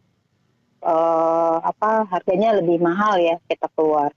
uh, 0.87 1.57
apa 1.67 2.07
harganya 2.11 2.63
lebih 2.63 2.79
mahal 2.79 3.19
ya 3.19 3.39
kita 3.51 3.67
keluar. 3.75 4.15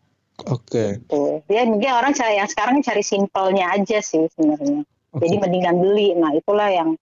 Oke. 0.48 0.64
Okay. 0.70 0.90
Gitu. 1.04 1.24
Ya 1.52 1.68
mungkin 1.68 1.92
orang 1.92 2.14
cari 2.16 2.40
yang 2.40 2.50
sekarang 2.50 2.80
cari 2.80 3.04
simpelnya 3.04 3.76
aja 3.76 4.00
sih 4.00 4.30
sebenarnya. 4.32 4.88
Okay. 5.12 5.20
Jadi 5.28 5.36
mendingan 5.42 5.76
beli. 5.82 6.16
Nah 6.16 6.32
itulah 6.32 6.70
yang 6.72 6.96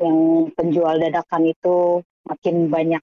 yang 0.00 0.48
penjual 0.56 0.96
dadakan 0.96 1.52
itu 1.52 2.00
makin 2.24 2.72
banyak. 2.72 3.02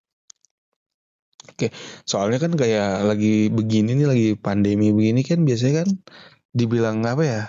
Oke, 1.50 1.74
soalnya 2.06 2.38
kan 2.38 2.54
kayak 2.54 3.04
lagi 3.10 3.50
begini 3.50 3.98
nih, 3.98 4.08
lagi 4.08 4.28
pandemi 4.38 4.94
begini 4.94 5.26
kan 5.26 5.42
biasanya 5.44 5.84
kan 5.84 5.90
dibilang 6.54 7.02
apa 7.04 7.24
ya? 7.26 7.44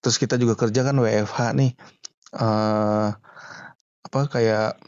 Terus 0.00 0.16
kita 0.16 0.38
juga 0.40 0.56
kerja 0.56 0.86
kan 0.86 0.96
WFH 0.96 1.38
nih. 1.58 1.72
Uh, 2.30 3.10
apa 4.06 4.20
kayak 4.30 4.78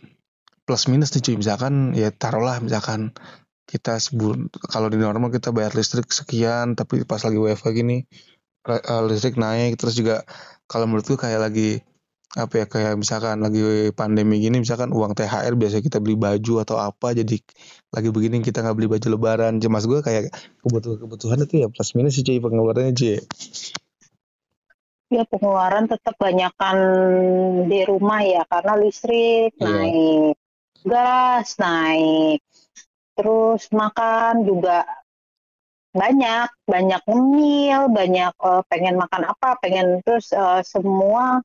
plus 0.65 0.87
minus 0.89 1.13
nih 1.13 1.23
cuy. 1.27 1.37
Misalkan 1.37 1.93
ya 1.93 2.09
taruhlah 2.15 2.63
misalkan 2.63 3.13
kita 3.73 3.97
sebut 3.97 4.53
kalau 4.69 4.93
di 4.93 5.01
normal 5.01 5.33
kita 5.33 5.49
bayar 5.49 5.73
listrik 5.73 6.13
sekian, 6.13 6.77
tapi 6.77 7.09
pas 7.09 7.25
lagi 7.25 7.41
WFH 7.41 7.67
gini 7.73 8.05
uh, 8.69 9.03
listrik 9.09 9.41
naik 9.41 9.81
terus 9.81 9.97
juga 9.97 10.23
kalau 10.69 10.85
menurutku 10.85 11.17
kayak 11.17 11.41
lagi 11.41 11.81
apa 12.33 12.65
ya 12.65 12.67
kayak 12.69 12.97
misalkan 12.97 13.45
lagi 13.45 13.93
pandemi 13.93 14.41
gini 14.41 14.65
misalkan 14.65 14.89
uang 14.89 15.13
THR 15.13 15.53
biasa 15.53 15.85
kita 15.85 16.01
beli 16.01 16.17
baju 16.17 16.65
atau 16.65 16.81
apa 16.81 17.13
jadi 17.13 17.37
lagi 17.93 18.09
begini 18.09 18.41
kita 18.41 18.65
nggak 18.65 18.77
beli 18.77 18.89
baju 18.89 19.07
lebaran. 19.13 19.61
Cemas 19.61 19.85
gue 19.85 20.01
kayak 20.01 20.33
kebutuhan 20.65 20.97
kebutuhan 21.05 21.39
itu 21.45 21.55
ya 21.61 21.69
plus 21.69 21.93
minus 21.93 22.17
sih 22.17 22.25
cuy 22.25 22.41
pengeluarannya 22.41 22.97
cuy 22.97 23.21
ya 25.13 25.29
pengeluaran 25.29 25.85
tetap 25.93 26.17
banyakkan 26.17 26.77
di 27.69 27.85
rumah 27.85 28.25
ya 28.25 28.49
karena 28.49 28.81
listrik 28.81 29.53
yeah. 29.61 29.69
naik 29.69 30.37
gas 30.89 31.61
naik 31.61 32.41
terus 33.17 33.69
makan 33.71 34.45
juga 34.49 34.85
banyak 35.93 36.49
banyak 36.65 37.03
ngemil 37.05 37.93
banyak 37.93 38.33
uh, 38.41 38.65
pengen 38.73 38.97
makan 38.97 39.29
apa 39.29 39.61
pengen 39.61 40.01
terus 40.01 40.33
uh, 40.33 40.65
semua 40.65 41.45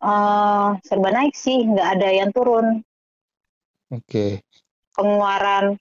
uh, 0.00 0.80
serba 0.80 1.12
naik 1.12 1.36
sih 1.36 1.68
nggak 1.68 1.88
ada 2.00 2.08
yang 2.08 2.30
turun. 2.32 2.80
Oke. 3.90 4.00
Okay. 4.06 4.32
pengeluaran. 4.96 5.76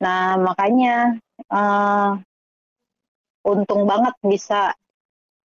Nah 0.00 0.36
makanya 0.40 1.16
uh, 1.52 2.16
untung 3.44 3.84
banget 3.84 4.14
bisa 4.24 4.72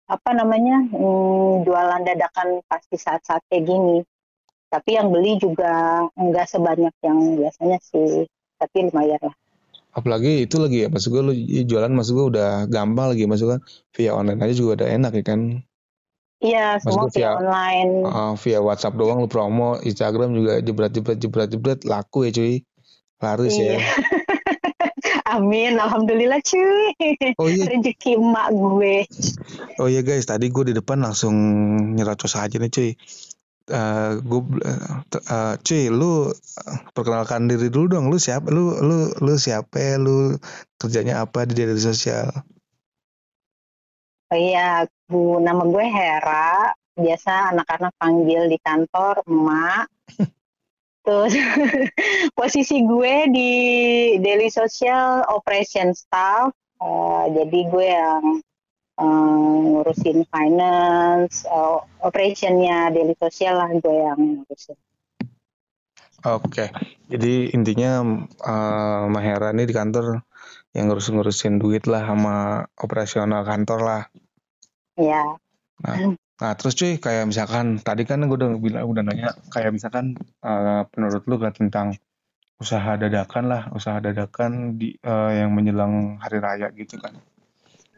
apa 0.07 0.29
namanya 0.31 0.87
hmm, 0.87 1.67
jualan 1.67 2.01
dadakan 2.03 2.63
pasti 2.67 2.95
saat-saat 2.99 3.43
kayak 3.47 3.67
gini. 3.67 3.97
Tapi 4.67 4.99
yang 4.99 5.15
beli 5.15 5.39
juga 5.39 6.03
nggak 6.11 6.47
sebanyak 6.47 6.95
yang 7.03 7.19
biasanya 7.39 7.79
sih 7.79 8.27
tapi 8.57 8.89
lumayan 8.89 9.21
lah 9.21 9.35
apalagi 9.97 10.45
itu 10.45 10.61
lagi 10.61 10.85
ya 10.85 10.87
maksud 10.93 11.09
gue 11.09 11.23
lu 11.25 11.33
jualan 11.65 11.89
maksud 11.89 12.13
gue 12.13 12.25
udah 12.37 12.49
gampang 12.69 13.17
lagi 13.17 13.25
maksud 13.25 13.45
gue 13.49 13.59
via 13.97 14.13
online 14.13 14.37
aja 14.45 14.53
juga 14.53 14.83
udah 14.83 14.87
enak 14.93 15.13
ya 15.17 15.25
kan 15.25 15.41
Iya, 16.37 16.77
semua 16.77 17.09
via, 17.09 17.33
via 17.33 17.41
online. 17.41 17.93
Uh, 18.05 18.37
via 18.37 18.61
WhatsApp 18.61 18.93
doang 18.93 19.25
lu 19.25 19.25
promo, 19.25 19.81
Instagram 19.81 20.37
juga 20.37 20.61
jebret 20.61 20.93
jebret 20.93 21.17
jebret 21.17 21.49
jebret 21.49 21.79
laku 21.81 22.29
ya 22.29 22.31
cuy. 22.37 22.61
Laris 23.17 23.57
ya. 23.57 23.65
iya. 23.65 23.73
ya. 23.73 23.85
Amin, 25.33 25.81
alhamdulillah 25.81 26.37
cuy. 26.45 26.93
Oh 27.41 27.49
iya. 27.49 27.65
Rezeki 27.65 28.21
emak 28.21 28.53
gue. 28.53 29.09
Oh 29.81 29.89
iya 29.89 30.05
guys, 30.05 30.29
tadi 30.29 30.53
gue 30.53 30.69
di 30.69 30.77
depan 30.77 31.01
langsung 31.01 31.33
nyerocos 31.97 32.37
aja 32.37 32.61
nih 32.61 32.69
cuy 32.69 32.93
uh, 33.71 34.19
gue 34.23 34.41
uh, 34.63 35.55
cuy 35.59 35.83
lu 35.91 36.31
perkenalkan 36.95 37.47
diri 37.51 37.67
dulu 37.67 37.97
dong. 37.97 38.05
Lu 38.11 38.17
siapa 38.19 38.47
lu 38.51 38.75
lu 38.79 39.11
lu 39.19 39.33
siapa? 39.35 39.99
Lu 39.99 40.35
kerjanya 40.79 41.23
apa 41.23 41.47
di 41.47 41.53
media 41.55 41.77
sosial? 41.79 42.31
Oh 44.27 44.37
iya 44.37 44.83
bu 45.07 45.39
nama 45.39 45.63
gue 45.63 45.85
Hera. 45.87 46.71
Biasa 46.97 47.53
anak-anak 47.53 47.93
panggil 48.01 48.49
di 48.49 48.57
kantor 48.59 49.21
emak. 49.29 49.85
Terus 51.05 51.33
posisi 52.39 52.83
gue 52.83 53.15
di 53.31 53.51
daily 54.19 54.51
social 54.51 55.23
operation 55.31 55.95
staff. 55.95 56.51
Uh, 56.77 57.25
jadi 57.33 57.59
gue 57.73 57.87
yang 57.89 58.23
uh, 58.97 59.57
ngurusin 59.61 60.25
finance, 60.27 61.45
uh, 61.47 61.85
operationnya 62.01 62.89
daily 62.91 63.15
social 63.17 63.57
lah 63.57 63.69
gue 63.71 63.95
yang 63.95 64.19
ngurusin. 64.41 64.77
Oke, 66.25 66.49
okay. 66.49 66.67
jadi 67.07 67.53
intinya 67.53 68.01
uh, 68.41 69.05
Mahera 69.05 69.53
ini 69.53 69.69
di 69.69 69.71
kantor 69.71 70.25
yang 70.73 70.89
ngurus-ngurusin 70.89 71.61
duit 71.61 71.85
lah 71.85 72.03
sama 72.09 72.65
operasional 72.81 73.45
kantor 73.45 73.79
lah. 73.85 74.03
Iya. 74.97 75.37
Nah, 75.85 76.17
nah 76.41 76.51
terus 76.57 76.73
cuy 76.73 76.97
kayak 76.97 77.29
misalkan 77.29 77.77
tadi 77.85 78.01
kan 78.03 78.25
gue 78.25 78.33
udah 78.33 78.57
bilang 78.57 78.89
udah 78.89 79.05
nanya 79.05 79.37
kayak 79.53 79.77
misalkan 79.77 80.17
uh, 80.41 80.89
menurut 80.97 81.23
lu 81.29 81.37
kan 81.37 81.53
tentang 81.53 81.87
usaha 82.57 82.97
dadakan 82.97 83.45
lah, 83.45 83.61
usaha 83.77 84.01
dadakan 84.01 84.81
di 84.81 84.97
uh, 85.05 85.29
yang 85.29 85.53
menjelang 85.53 86.17
hari 86.17 86.41
raya 86.41 86.73
gitu 86.73 86.97
kan. 86.97 87.13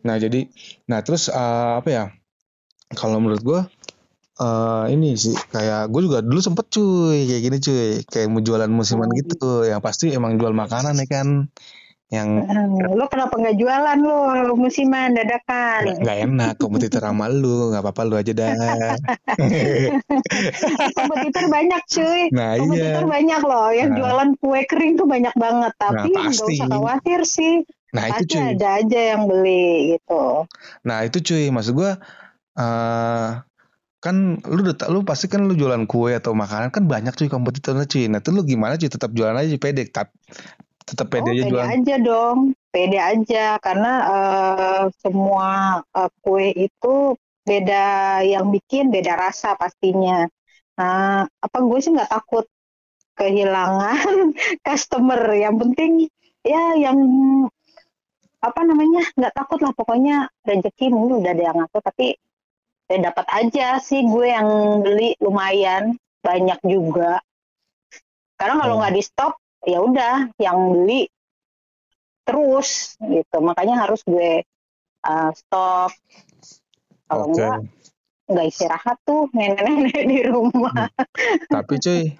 Nah 0.05 0.15
jadi, 0.19 0.47
nah 0.87 0.99
terus 1.01 1.27
uh, 1.31 1.79
apa 1.79 1.89
ya? 1.89 2.05
Kalau 2.93 3.21
menurut 3.21 3.41
gue 3.45 3.61
uh, 4.39 4.85
ini 4.89 5.13
sih 5.19 5.35
kayak 5.35 5.91
gue 5.91 6.01
juga 6.07 6.19
dulu 6.23 6.39
sempet 6.39 6.65
cuy 6.71 7.27
kayak 7.27 7.41
gini 7.43 7.57
cuy 7.61 7.87
kayak 8.07 8.27
mau 8.31 8.41
jualan 8.41 8.71
musiman 8.71 9.11
gitu 9.13 9.67
yang 9.67 9.83
pasti 9.83 10.15
emang 10.15 10.39
jual 10.39 10.55
makanan 10.55 10.97
ya 10.97 11.07
kan 11.07 11.27
yang 12.09 12.41
hmm, 12.41 12.97
lo 12.97 13.05
kenapa 13.05 13.37
nggak 13.37 13.53
jualan 13.61 14.01
lo 14.01 14.57
musiman 14.57 15.13
dadakan 15.13 15.93
nggak 16.01 16.17
enak 16.25 16.51
kompetitor 16.57 17.05
sama 17.05 17.29
lu 17.29 17.69
nggak 17.69 17.85
apa-apa 17.85 18.01
lu 18.09 18.17
aja 18.17 18.33
dah 18.33 18.49
kompetitor 20.97 21.45
banyak 21.53 21.81
cuy 21.85 22.33
nah, 22.33 22.57
kompetitor 22.57 23.05
iya. 23.05 23.13
banyak 23.13 23.41
loh 23.45 23.69
yang 23.69 23.89
nah. 23.93 23.97
jualan 24.01 24.29
kue 24.41 24.61
kering 24.65 24.97
tuh 24.97 25.05
banyak 25.05 25.35
banget 25.37 25.73
nah, 25.77 25.81
tapi 25.85 26.09
nggak 26.09 26.33
nah, 26.33 26.49
usah 26.49 26.67
khawatir 26.73 27.19
sih 27.29 27.61
Nah 27.89 28.05
Pasti 28.13 28.23
itu 28.25 28.33
cuy. 28.37 28.45
ada 28.53 28.69
aja 28.81 28.99
yang 29.15 29.21
beli 29.25 29.97
gitu. 29.97 30.23
Nah 30.85 30.97
itu 31.05 31.17
cuy, 31.25 31.45
maksud 31.49 31.73
gue 31.73 31.91
uh, 32.59 33.29
kan 33.99 34.15
lu 34.47 34.59
udah 34.63 34.87
lu 34.87 35.03
pasti 35.03 35.27
kan 35.27 35.43
lu 35.43 35.53
jualan 35.59 35.83
kue 35.83 36.15
atau 36.15 36.31
makanan 36.31 36.71
kan 36.71 36.85
banyak 36.85 37.13
cuy 37.17 37.27
kompetitornya 37.27 37.89
cuy. 37.89 38.05
Nah 38.07 38.21
itu 38.21 38.29
lu 38.31 38.45
gimana 38.45 38.77
cuy 38.77 38.89
tetap 38.89 39.11
jualan 39.11 39.35
aja 39.35 39.57
pede, 39.57 39.89
tetap 39.89 40.13
tetap 40.85 41.07
pede 41.09 41.29
oh, 41.29 41.33
aja 41.33 41.43
pede 41.43 41.51
jualan. 41.51 41.69
aja 41.73 41.95
dong, 41.99 42.37
pede 42.69 42.99
aja 43.01 43.45
karena 43.59 43.93
uh, 44.07 44.83
semua 45.01 45.81
uh, 45.97 46.09
kue 46.21 46.53
itu 46.53 47.17
beda 47.43 48.21
yang 48.21 48.53
bikin 48.53 48.93
beda 48.93 49.17
rasa 49.17 49.57
pastinya. 49.57 50.29
Nah 50.77 51.25
apa 51.25 51.57
gue 51.57 51.77
sih 51.81 51.91
nggak 51.91 52.13
takut 52.13 52.45
kehilangan 53.19 54.31
customer. 54.67 55.19
Yang 55.35 55.55
penting 55.65 55.91
ya 56.45 56.77
yang 56.79 56.97
apa 58.39 58.61
namanya 58.63 59.03
nggak 59.19 59.35
takut 59.35 59.59
lah 59.59 59.75
pokoknya 59.75 60.31
rezeki 60.47 60.95
mungkin 60.95 61.19
udah 61.23 61.31
ada 61.35 61.43
yang 61.43 61.57
ngatur 61.59 61.81
tapi 61.83 62.15
ya 62.87 62.97
dapat 63.11 63.25
aja 63.35 63.67
sih 63.83 64.01
gue 64.07 64.27
yang 64.31 64.79
beli 64.79 65.19
lumayan 65.19 65.99
banyak 66.23 66.59
juga 66.63 67.19
karena 68.39 68.55
kalau 68.63 68.79
hmm. 68.79 68.81
nggak 68.83 68.95
di 68.95 69.03
stop 69.03 69.33
ya 69.67 69.83
udah 69.83 70.15
yang 70.39 70.57
beli 70.71 71.11
terus 72.23 72.95
gitu 73.03 73.37
makanya 73.43 73.83
harus 73.83 73.99
gue 74.07 74.47
uh, 75.03 75.31
stop 75.35 75.91
kalau 77.11 77.27
okay. 77.27 77.35
enggak 77.35 77.59
nggak 78.29 78.45
istirahat 78.45 78.97
tuh 79.09 79.25
nenek-nenek 79.33 80.05
di 80.05 80.21
rumah. 80.21 80.69
Hmm. 80.69 81.49
Tapi 81.49 81.81
cuy, 81.81 82.13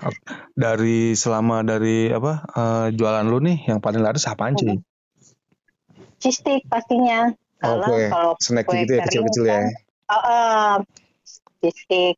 dari 0.58 1.14
selama 1.14 1.62
dari 1.62 2.10
apa 2.10 2.50
uh, 2.50 2.88
jualan 2.90 3.30
lu 3.30 3.38
nih 3.46 3.70
yang 3.70 3.78
paling 3.78 4.02
laris 4.02 4.26
apaan 4.26 4.58
cuy? 4.58 4.74
Hmm 4.74 4.89
cheese 6.20 6.64
pastinya. 6.68 7.32
Kalau 7.60 7.92
oh, 7.92 8.08
kalau 8.08 8.32
snack 8.40 8.68
kue 8.68 8.88
gitu 8.88 8.96
ya 8.96 9.04
kecil-kecil 9.04 9.44
ya. 9.48 9.60
Uh, 10.08 10.16
uh, 10.16 10.74
cheese 11.60 12.16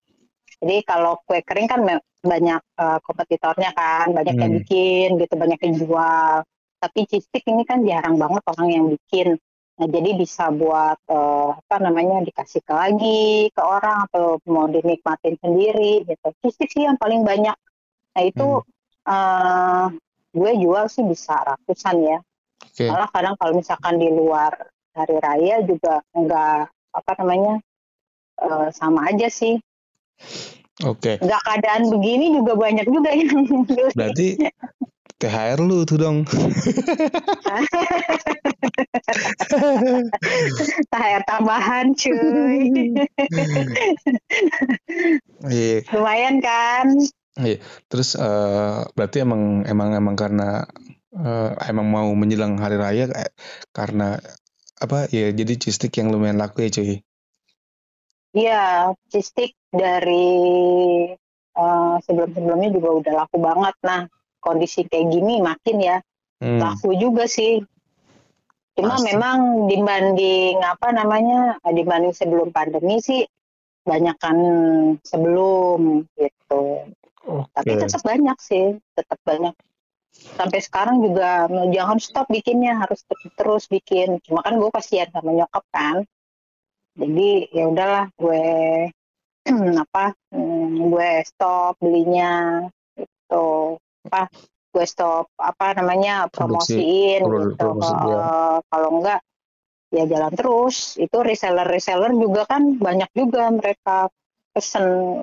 Jadi 0.61 0.77
kalau 0.85 1.17
kue 1.25 1.41
kering 1.41 1.65
kan 1.65 1.81
banyak 2.21 2.61
uh, 2.77 3.01
kompetitornya 3.01 3.73
kan, 3.73 4.13
banyak 4.13 4.37
hmm. 4.37 4.41
yang 4.45 4.51
bikin 4.61 5.09
gitu, 5.17 5.33
banyak 5.33 5.59
yang 5.65 5.75
jual. 5.81 6.45
Tapi 6.81 6.99
cheese 7.09 7.29
ini 7.49 7.65
kan 7.65 7.81
jarang 7.81 8.21
banget 8.21 8.43
orang 8.45 8.69
yang 8.69 8.85
bikin. 8.89 9.37
Nah, 9.81 9.89
jadi 9.89 10.13
bisa 10.13 10.53
buat 10.53 11.01
uh, 11.09 11.57
apa 11.57 11.81
namanya 11.81 12.21
dikasih 12.21 12.61
ke 12.61 12.69
lagi 12.69 13.49
ke 13.49 13.61
orang 13.65 14.05
atau 14.05 14.37
mau 14.45 14.69
dinikmatin 14.69 15.41
sendiri 15.41 16.05
gitu. 16.05 16.27
Fisik 16.45 16.69
sih 16.69 16.85
yang 16.85 17.01
paling 17.01 17.25
banyak. 17.25 17.57
Nah 18.13 18.21
itu 18.21 18.61
hmm. 18.61 19.09
uh, 19.09 19.89
gue 20.37 20.51
jual 20.61 20.85
sih 20.85 21.01
bisa 21.01 21.33
ratusan 21.33 21.97
ya. 21.97 22.19
Okay. 22.71 22.87
Malah 22.89 23.09
kadang 23.09 23.35
kalau 23.41 23.53
misalkan 23.57 23.97
di 23.97 24.09
luar 24.13 24.53
hari 24.93 25.17
raya 25.23 25.63
juga 25.65 26.03
enggak 26.13 26.69
apa 26.91 27.11
namanya 27.23 27.63
uh, 28.43 28.67
sama 28.69 29.07
aja 29.09 29.27
sih. 29.31 29.57
Oke. 30.85 31.17
Okay. 31.17 31.23
Enggak 31.23 31.41
keadaan 31.45 31.83
begini 31.89 32.35
juga 32.35 32.53
banyak 32.57 32.87
juga 32.89 33.09
yang 33.13 33.45
Berarti 33.97 34.37
THR 35.21 35.61
lu 35.61 35.85
tuh 35.85 36.01
dong. 36.01 36.25
THR 40.89 41.21
tambahan 41.29 41.93
cuy. 41.93 42.89
Iya. 45.45 45.85
Lumayan 45.93 46.41
kan? 46.41 46.87
Iya. 47.37 47.61
Terus 47.85 48.17
uh, 48.17 48.89
berarti 48.97 49.21
emang 49.21 49.61
emang 49.69 49.93
emang 49.93 50.17
karena 50.17 50.65
uh, 51.15 51.51
emang 51.67 51.87
mau 51.87 52.07
menjelang 52.15 52.55
hari 52.59 52.79
raya 52.79 53.07
karena 53.75 54.19
apa 54.81 55.05
ya 55.13 55.29
jadi 55.29 55.53
cistik 55.61 55.93
yang 55.99 56.09
lumayan 56.09 56.41
laku 56.41 56.65
ya 56.65 56.69
cuy. 56.73 56.99
Iya, 58.31 58.95
cistik 59.11 59.59
dari 59.67 60.31
uh, 61.59 61.95
sebelum-sebelumnya 62.07 62.71
juga 62.71 62.89
udah 63.03 63.13
laku 63.23 63.37
banget. 63.43 63.75
Nah, 63.83 64.07
kondisi 64.39 64.87
kayak 64.87 65.11
gini 65.11 65.43
makin 65.43 65.77
ya 65.83 65.97
hmm. 66.39 66.59
laku 66.59 66.95
juga 66.95 67.27
sih. 67.27 67.61
Cuma 68.71 68.95
Pasti. 68.95 69.11
memang 69.11 69.67
dibanding 69.67 70.63
apa 70.63 70.95
namanya 70.95 71.59
dibanding 71.67 72.15
sebelum 72.15 72.55
pandemi 72.55 73.03
sih 73.03 73.27
banyakkan 73.83 74.37
sebelum 75.03 76.07
gitu. 76.15 76.87
Tapi 77.53 77.71
tetap 77.77 78.01
banyak 78.01 78.37
sih, 78.41 78.79
tetap 78.97 79.19
banyak. 79.27 79.53
Sampai 80.37 80.59
sekarang 80.61 81.01
juga 81.01 81.49
jangan 81.49 81.97
stop 81.97 82.27
bikinnya, 82.29 82.77
harus 82.77 83.01
terus 83.35 83.65
bikin. 83.67 84.21
Cuma 84.25 84.45
kan 84.45 84.57
gue 84.57 84.69
kasihan 84.69 85.09
sama 85.09 85.33
nyokap 85.33 85.65
kan. 85.73 86.05
Jadi 86.97 87.49
ya 87.55 87.65
udahlah 87.71 88.05
gue 88.19 88.45
apa 89.87 90.13
hmm, 90.33 90.93
gue 90.93 91.11
stop 91.25 91.73
belinya 91.81 92.65
gitu 92.93 93.79
apa 94.05 94.29
gue 94.71 94.85
stop 94.87 95.27
apa 95.35 95.81
namanya 95.81 96.29
promosiin 96.31 97.25
Produksi, 97.25 97.53
gitu 97.53 97.59
promosi, 97.59 97.95
ya. 98.07 98.25
kalau 98.71 98.89
enggak 99.01 99.21
ya 99.91 100.03
jalan 100.07 100.31
terus 100.31 100.95
itu 100.95 101.17
reseller 101.19 101.67
reseller 101.67 102.15
juga 102.15 102.47
kan 102.47 102.79
banyak 102.79 103.11
juga 103.11 103.51
mereka 103.51 104.07
pesen 104.55 105.19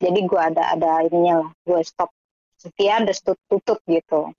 jadi 0.00 0.20
gue 0.20 0.40
ada 0.40 0.76
ada 0.76 1.00
ininya 1.08 1.44
lah 1.44 1.50
gue 1.64 1.80
stop 1.80 2.12
sekian 2.60 3.08
dan 3.08 3.16
tutup 3.48 3.80
gitu 3.88 4.36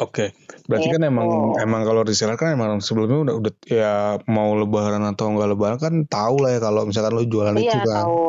Oke, 0.00 0.30
okay. 0.32 0.62
berarti 0.70 0.88
kan 0.88 0.94
gitu. 0.94 1.04
kan 1.04 1.10
emang 1.10 1.28
emang 1.58 1.82
kalau 1.82 2.00
reseller 2.06 2.38
kan 2.38 2.54
emang 2.54 2.78
sebelumnya 2.78 3.28
udah 3.28 3.34
udah 3.42 3.52
ya 3.66 3.94
mau 4.30 4.54
lebaran 4.54 5.04
atau 5.04 5.34
enggak 5.34 5.52
lebaran 5.52 5.78
kan 5.82 5.94
tahu 6.06 6.38
lah 6.38 6.54
ya 6.54 6.60
kalau 6.62 6.86
misalkan 6.86 7.12
lu 7.12 7.26
jualan 7.26 7.58
iya, 7.58 7.66
itu 7.66 7.76
kan. 7.76 7.82
Iya 7.82 7.96
tahu, 7.98 8.22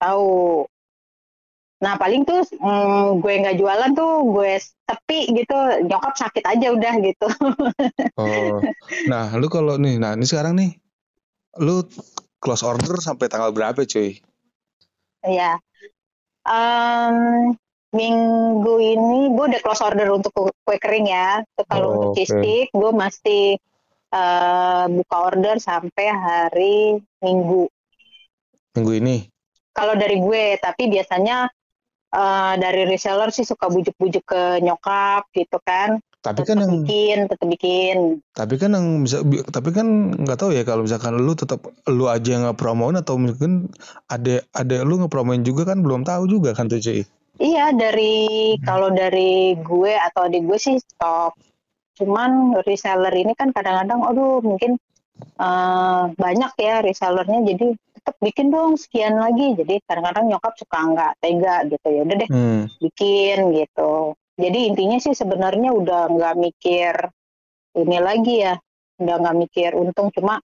tahu. 0.00 0.32
Nah 1.84 1.94
paling 2.00 2.24
tuh 2.24 2.42
mm, 2.56 3.22
gue 3.22 3.32
nggak 3.38 3.56
jualan 3.60 3.90
tuh 3.92 4.12
gue 4.34 4.52
tepi 4.88 5.20
gitu 5.36 5.56
nyokap 5.84 6.14
sakit 6.16 6.44
aja 6.48 6.66
udah 6.72 6.94
gitu. 7.04 7.26
oh, 8.20 8.58
nah 9.06 9.30
lu 9.36 9.52
kalau 9.52 9.76
nih, 9.76 10.00
nah 10.00 10.16
ini 10.16 10.24
sekarang 10.24 10.56
nih, 10.58 10.74
lu 11.60 11.84
close 12.40 12.64
order 12.64 12.96
sampai 12.98 13.28
tanggal 13.28 13.52
berapa 13.52 13.84
cuy? 13.84 14.16
Iya, 15.22 15.60
um, 16.48 17.52
minggu 17.90 18.74
ini 18.78 19.34
gue 19.34 19.44
udah 19.50 19.60
close 19.62 19.82
order 19.82 20.08
untuk 20.14 20.30
kue 20.34 20.76
kering 20.78 21.10
ya. 21.10 21.42
Kalau 21.66 21.86
oh, 21.86 21.94
untuk 21.94 22.10
cheese 22.22 22.70
gue 22.70 22.90
masih 22.94 23.58
uh, 24.14 24.86
buka 24.86 25.16
order 25.18 25.56
sampai 25.58 26.06
hari 26.10 26.78
Minggu. 27.20 27.66
Minggu 28.78 28.92
ini? 28.96 29.16
Kalau 29.74 29.94
dari 29.98 30.18
gue, 30.18 30.58
tapi 30.58 30.90
biasanya 30.90 31.50
uh, 32.14 32.54
dari 32.58 32.86
reseller 32.86 33.30
sih 33.34 33.46
suka 33.46 33.70
bujuk-bujuk 33.70 34.24
ke 34.26 34.42
nyokap 34.62 35.30
gitu 35.34 35.58
kan 35.62 35.98
tapi 36.20 36.44
kan 36.44 36.60
yang 36.60 36.84
bikin 36.84 37.18
tetap 37.32 37.48
bikin 37.48 38.20
tapi 38.36 38.60
kan 38.60 38.76
yang 38.76 39.08
bisa 39.08 39.24
tapi 39.48 39.72
kan 39.72 40.12
nggak 40.20 40.36
tahu 40.36 40.52
ya 40.52 40.68
kalau 40.68 40.84
misalkan 40.84 41.16
lu 41.16 41.32
tetap 41.32 41.64
lu 41.88 42.12
aja 42.12 42.44
nggak 42.44 42.60
promoin 42.60 42.92
atau 43.00 43.16
mungkin 43.16 43.72
ada 44.04 44.44
ada 44.52 44.84
lu 44.84 45.00
ngepromoin 45.00 45.40
juga 45.40 45.72
kan 45.72 45.80
belum 45.80 46.04
tahu 46.04 46.28
juga 46.28 46.52
kan 46.52 46.68
tuh 46.68 46.76
cuy 46.76 47.08
iya 47.40 47.72
dari 47.72 48.54
hmm. 48.54 48.62
kalau 48.62 48.92
dari 48.92 49.56
gue 49.58 49.92
atau 49.96 50.28
adik 50.28 50.44
gue 50.44 50.58
sih 50.60 50.76
stop 50.76 51.34
cuman 51.96 52.60
reseller 52.64 53.12
ini 53.12 53.32
kan 53.34 53.50
kadang-kadang 53.50 54.00
aduh 54.04 54.40
mungkin 54.44 54.76
uh, 55.40 56.12
banyak 56.16 56.52
ya 56.60 56.84
resellernya 56.84 57.40
jadi 57.56 57.66
tetap 58.00 58.16
bikin 58.24 58.48
dong 58.48 58.80
sekian 58.80 59.20
lagi 59.20 59.52
jadi 59.56 59.80
kadang-kadang 59.84 60.32
nyokap 60.32 60.56
suka 60.56 60.78
nggak 60.80 61.12
tega 61.20 61.56
gitu 61.68 61.88
ya 61.88 62.00
udah 62.04 62.16
deh 62.16 62.30
hmm. 62.30 62.62
bikin 62.80 63.38
gitu 63.56 63.92
jadi 64.40 64.58
intinya 64.72 64.96
sih 64.96 65.12
sebenarnya 65.12 65.70
udah 65.76 66.02
nggak 66.08 66.34
mikir 66.40 66.94
ini 67.76 67.98
lagi 68.00 68.48
ya 68.48 68.56
udah 69.00 69.16
nggak 69.20 69.36
mikir 69.36 69.70
untung 69.76 70.08
cuma 70.12 70.40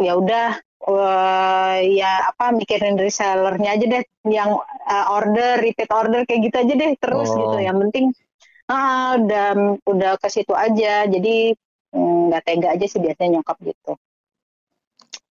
ya 0.00 0.16
udah 0.16 0.56
uh, 0.84 1.76
ya 1.80 2.28
apa 2.28 2.52
mikirin 2.52 2.96
resellernya 3.00 3.76
aja 3.76 3.86
deh. 3.98 4.04
Yang 4.28 4.60
uh, 4.88 5.06
order 5.12 5.60
repeat 5.60 5.90
order 5.92 6.24
kayak 6.28 6.40
gitu 6.48 6.56
aja 6.60 6.74
deh 6.76 6.92
terus 6.96 7.28
oh. 7.32 7.36
gitu 7.36 7.58
yang 7.60 7.76
penting 7.88 8.12
ah 8.64 9.20
udah 9.20 9.76
udah 9.84 10.12
ke 10.20 10.28
situ 10.32 10.52
aja. 10.56 11.04
Jadi 11.08 11.52
mm, 11.92 12.32
nggak 12.32 12.42
mm, 12.44 12.48
tega 12.48 12.68
aja 12.72 12.86
sih 12.88 13.00
biasanya 13.00 13.40
nyokap 13.40 13.56
gitu. 13.64 13.92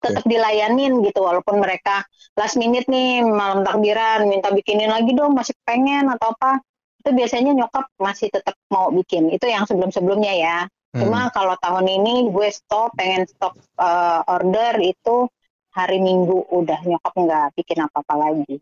Tetap 0.02 0.24
dilayanin 0.26 0.98
gitu 1.06 1.22
walaupun 1.22 1.62
mereka 1.62 2.02
last 2.34 2.58
minute 2.58 2.90
nih 2.90 3.22
malam 3.22 3.62
takbiran 3.62 4.26
minta 4.26 4.50
bikinin 4.50 4.90
lagi 4.90 5.14
dong 5.14 5.32
masih 5.36 5.54
pengen 5.64 6.10
atau 6.10 6.34
apa. 6.34 6.60
Itu 7.02 7.14
biasanya 7.14 7.54
nyokap 7.54 7.86
masih 7.98 8.30
tetap 8.30 8.58
mau 8.68 8.90
bikin. 8.90 9.30
Itu 9.30 9.46
yang 9.46 9.64
sebelum 9.64 9.94
sebelumnya 9.94 10.34
ya 10.34 10.58
hmm. 10.92 11.00
cuma 11.00 11.32
kalau 11.32 11.56
tahun 11.58 11.88
ini 11.88 12.28
gue 12.30 12.48
stop 12.52 12.92
pengen 12.96 13.24
stop 13.24 13.56
uh, 13.80 14.20
order 14.28 14.76
itu 14.80 15.28
hari 15.72 15.98
minggu 15.98 16.46
udah 16.52 16.78
nyokap 16.84 17.14
nggak 17.16 17.46
bikin 17.56 17.78
apa 17.84 17.96
apa 18.00 18.14
lagi 18.16 18.56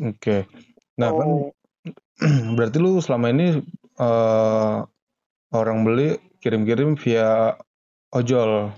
oke 0.00 0.18
okay. 0.18 0.40
nah 0.96 1.12
kan 1.12 1.52
berarti 2.58 2.76
lu 2.82 2.98
selama 2.98 3.30
ini 3.30 3.62
uh, 4.00 4.82
orang 5.54 5.86
beli 5.86 6.18
kirim-kirim 6.42 6.98
via 6.98 7.54
ojol 8.14 8.72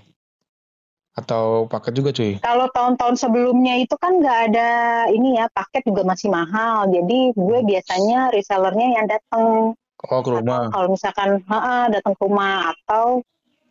atau 1.11 1.67
paket 1.67 1.93
juga 1.99 2.09
cuy? 2.15 2.39
Kalau 2.39 2.67
tahun-tahun 2.71 3.15
sebelumnya 3.19 3.75
itu 3.83 3.95
kan 3.99 4.23
nggak 4.23 4.39
ada 4.51 4.69
ini 5.11 5.35
ya 5.35 5.51
paket 5.51 5.83
juga 5.83 6.07
masih 6.07 6.31
mahal. 6.31 6.87
Jadi 6.87 7.35
gue 7.35 7.59
biasanya 7.67 8.31
resellernya 8.31 8.87
yang 8.95 9.05
datang. 9.11 9.75
Oh 10.07 10.21
ke 10.23 10.31
rumah. 10.31 10.71
Kalau 10.71 10.87
misalkan 10.89 11.43
datang 11.91 12.13
ke 12.15 12.21
rumah 12.23 12.73
atau 12.73 13.21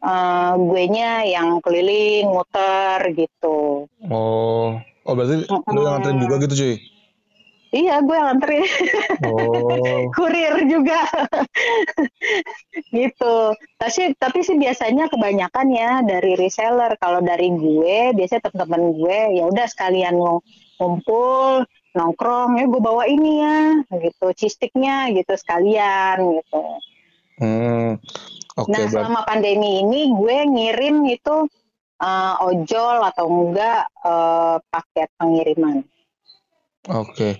uh, 0.04 0.52
gue 0.56 0.84
nya 0.90 1.24
yang 1.24 1.60
keliling 1.64 2.28
muter 2.28 3.00
gitu. 3.14 3.86
Oh, 4.08 4.76
oh 4.78 5.12
berarti 5.12 5.46
uh 5.48 5.60
-uh. 5.60 5.72
lu 5.72 5.80
yang 5.84 6.00
nganterin 6.00 6.18
juga 6.20 6.34
gitu 6.44 6.54
cuy? 6.56 6.76
Iya, 7.70 8.02
gue 8.02 8.16
yang 8.18 8.26
nganterin. 8.34 8.66
Oh. 9.30 10.10
Kurir 10.18 10.54
juga. 10.66 11.06
gitu. 12.98 13.36
Tapi 13.78 14.18
tapi 14.18 14.38
sih 14.42 14.58
biasanya 14.58 15.06
kebanyakan 15.06 15.66
ya 15.70 15.90
dari 16.02 16.34
reseller. 16.34 16.98
Kalau 16.98 17.22
dari 17.22 17.54
gue, 17.54 18.10
biasanya 18.18 18.50
teman-teman 18.50 18.82
gue 18.98 19.18
ya 19.38 19.44
udah 19.46 19.66
sekalian 19.70 20.18
ngumpul, 20.82 21.62
nongkrong 21.94 22.58
ya 22.58 22.66
gue 22.66 22.82
bawa 22.82 23.06
ini 23.06 23.32
ya, 23.38 23.58
gitu, 24.02 24.26
cistiknya 24.34 25.14
gitu 25.14 25.30
sekalian 25.38 26.42
gitu. 26.42 26.62
Hmm. 27.38 28.02
Okay, 28.66 28.72
nah, 28.76 28.86
selama 28.90 29.20
pandemi 29.24 29.80
ini 29.80 30.12
gue 30.12 30.36
ngirim 30.44 30.96
itu 31.08 31.48
uh, 32.00 32.34
ojol 32.44 32.96
atau 33.04 33.26
enggak 33.28 33.88
uh, 34.04 34.56
paket 34.68 35.08
pengiriman. 35.16 35.84
Oke. 36.90 37.14
Okay. 37.14 37.32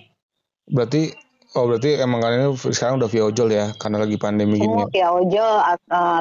Berarti 0.71 1.11
oh 1.57 1.67
berarti 1.67 1.99
emang 1.99 2.23
kalian 2.23 2.55
sekarang 2.55 3.01
udah 3.01 3.09
via 3.11 3.23
ojol 3.27 3.49
ya 3.51 3.65
karena 3.75 3.97
lagi 4.01 4.17
pandemi 4.17 4.61
gini. 4.61 4.65
Semua 4.65 4.87
ya? 4.87 4.93
via 4.93 5.09
ojol 5.11 5.55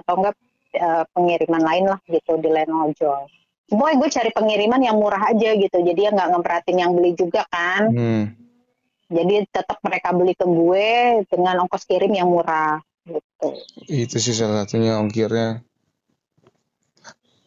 atau 0.02 0.14
enggak 0.20 0.36
uh, 0.80 1.04
pengiriman 1.14 1.62
lain 1.62 1.84
lah 1.88 2.00
gitu 2.08 2.32
di 2.40 2.48
lain 2.50 2.72
ojol. 2.72 3.28
Boy 3.70 3.94
gue 3.94 4.10
cari 4.10 4.34
pengiriman 4.34 4.82
yang 4.82 4.98
murah 4.98 5.30
aja 5.30 5.54
gitu. 5.54 5.78
Jadi 5.78 6.00
ya 6.02 6.10
nggak 6.10 6.28
ngeperatin 6.34 6.76
yang 6.82 6.92
beli 6.92 7.14
juga 7.14 7.46
kan. 7.46 7.86
Hmm. 7.94 8.24
Jadi 9.10 9.42
tetap 9.50 9.78
mereka 9.82 10.14
beli 10.14 10.34
ke 10.38 10.46
gue 10.46 11.22
dengan 11.30 11.66
ongkos 11.66 11.86
kirim 11.86 12.14
yang 12.14 12.30
murah 12.30 12.78
gitu. 13.10 13.48
Itu 13.90 14.16
sih 14.22 14.34
salah 14.36 14.64
satunya 14.64 14.98
ongkirnya. 15.00 15.66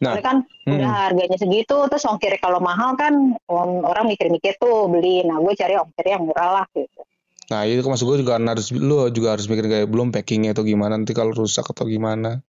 Nah, 0.04 0.20
kan 0.20 0.44
hmm. 0.44 0.74
udah 0.74 0.90
harganya 1.08 1.38
segitu, 1.40 1.76
terus 1.88 2.04
ongkir 2.04 2.36
kalau 2.36 2.60
mahal 2.60 2.92
kan 2.98 3.38
orang 3.48 4.04
mikir-mikir 4.10 4.60
tuh 4.60 4.90
beli. 4.92 5.24
Nah, 5.24 5.40
gue 5.40 5.54
cari 5.56 5.80
ongkir 5.80 6.06
yang 6.12 6.28
murah 6.28 6.60
lah 6.60 6.66
gitu. 6.76 7.00
Nah, 7.48 7.64
itu 7.68 7.84
maksud 7.84 8.04
gue 8.08 8.18
juga 8.24 8.36
harus 8.40 8.72
lu 8.72 9.08
juga 9.12 9.36
harus 9.36 9.48
mikir 9.48 9.68
kayak 9.68 9.88
belum 9.88 10.12
packingnya 10.12 10.56
atau 10.56 10.64
gimana 10.64 10.96
nanti 10.96 11.16
kalau 11.16 11.32
rusak 11.32 11.64
atau 11.72 11.88
gimana. 11.88 12.44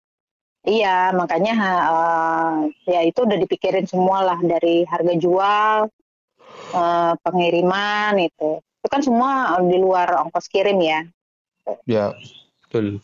Iya, 0.64 1.12
makanya 1.12 1.54
uh, 1.92 2.56
ya 2.88 3.04
itu 3.04 3.28
udah 3.28 3.36
dipikirin 3.36 3.84
semua 3.84 4.24
lah 4.24 4.40
dari 4.40 4.88
harga 4.88 5.14
jual, 5.20 5.92
uh, 6.72 7.14
pengiriman 7.20 8.16
itu. 8.24 8.64
Itu 8.80 8.88
kan 8.88 9.04
semua 9.04 9.60
di 9.60 9.76
luar 9.76 10.24
ongkos 10.24 10.48
kirim 10.48 10.80
ya. 10.80 11.04
Ya, 11.84 12.16
betul. 12.74 12.98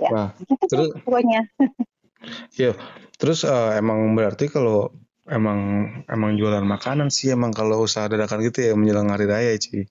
Ya, 0.00 0.08
nah, 0.08 0.28
gitu 0.40 0.64
terus, 0.64 0.88
pokoknya. 1.04 1.44
Iya, 2.52 2.76
terus 3.16 3.48
uh, 3.48 3.72
emang 3.80 4.12
berarti 4.12 4.52
kalau 4.52 4.92
emang 5.24 5.88
emang 6.04 6.36
jualan 6.36 6.60
makanan 6.60 7.08
sih 7.08 7.32
emang 7.32 7.48
kalau 7.48 7.80
usaha 7.80 8.12
dadakan 8.12 8.44
gitu 8.44 8.60
ya 8.60 8.72
menjelang 8.76 9.08
hari 9.08 9.24
raya 9.24 9.56
sih, 9.56 9.88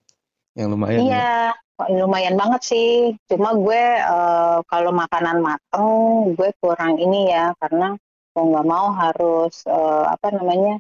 yang 0.53 0.69
lumayan. 0.69 1.09
Iya, 1.09 1.53
ya. 1.57 1.93
lumayan 2.05 2.38
banget 2.38 2.62
sih. 2.69 3.17
Cuma 3.25 3.57
gue 3.57 3.81
uh, 3.97 4.62
kalau 4.69 4.93
makanan 4.93 5.41
mateng 5.41 5.89
gue 6.38 6.53
kurang 6.62 7.01
ini 7.01 7.33
ya 7.33 7.49
karena 7.57 7.97
mau 8.38 8.45
nggak 8.45 8.67
mau 8.69 8.88
harus 8.93 9.65
uh, 9.65 10.05
apa 10.05 10.29
namanya 10.29 10.77